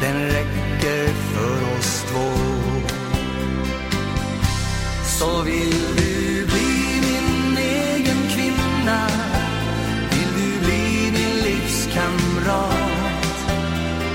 Den 0.00 0.26
räcker 0.26 1.06
för 1.06 1.78
oss 1.78 2.04
två. 2.08 2.30
Så 5.04 5.42
vill 5.42 5.96
du 5.96 6.46
bli 6.46 7.00
min 7.06 7.58
egen 7.58 8.28
kvinna. 8.28 9.06
Vill 10.10 10.32
du 10.36 10.66
bli 10.66 11.10
min 11.12 11.44
livskamrat. 11.44 12.90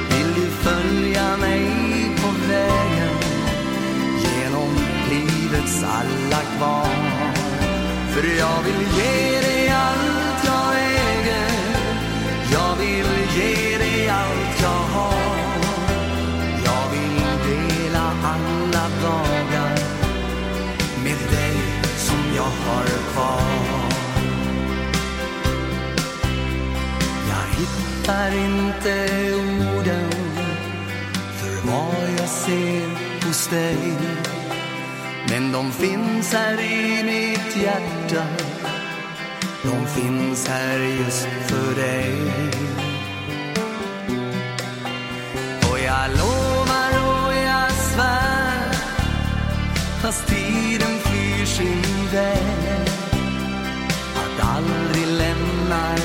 Vill 0.10 0.34
du 0.36 0.50
följa 0.50 1.38
mig 1.38 1.66
på 2.22 2.48
vägen 2.48 3.16
Genom 4.24 4.70
livets 5.10 5.84
alla 5.84 6.42
kvar 6.58 6.90
För 8.10 8.38
jag 8.38 8.64
vill 8.64 8.88
ge 8.98 9.42
dig 9.42 9.55
dagar 19.36 19.76
med 21.04 21.18
dig 21.32 21.58
som 21.98 22.36
jag 22.36 22.44
har 22.44 22.86
kvar. 23.14 23.42
Jag 27.30 27.46
hittar 27.60 28.32
inte 28.46 28.94
orden 29.36 30.12
för 31.38 31.68
vad 31.72 32.20
jag 32.20 32.30
ser 32.30 32.90
hos 33.28 33.48
dig 33.48 33.78
Men 35.30 35.52
de 35.52 35.72
finns 35.72 36.34
här 36.34 36.62
i 36.62 37.04
mitt 37.04 37.58
hjärta. 37.64 38.26
De 39.64 39.88
finns 39.88 40.48
här 40.48 40.80
just 40.80 41.28
för 41.48 41.82
dig. 41.82 42.55
Fast 50.06 50.28
tiden 50.28 51.00
flyr 51.00 51.46
sin 51.46 51.82
väg. 52.12 52.90
Att 54.16 54.46
aldrig 54.56 55.08
lämnar 55.08 56.05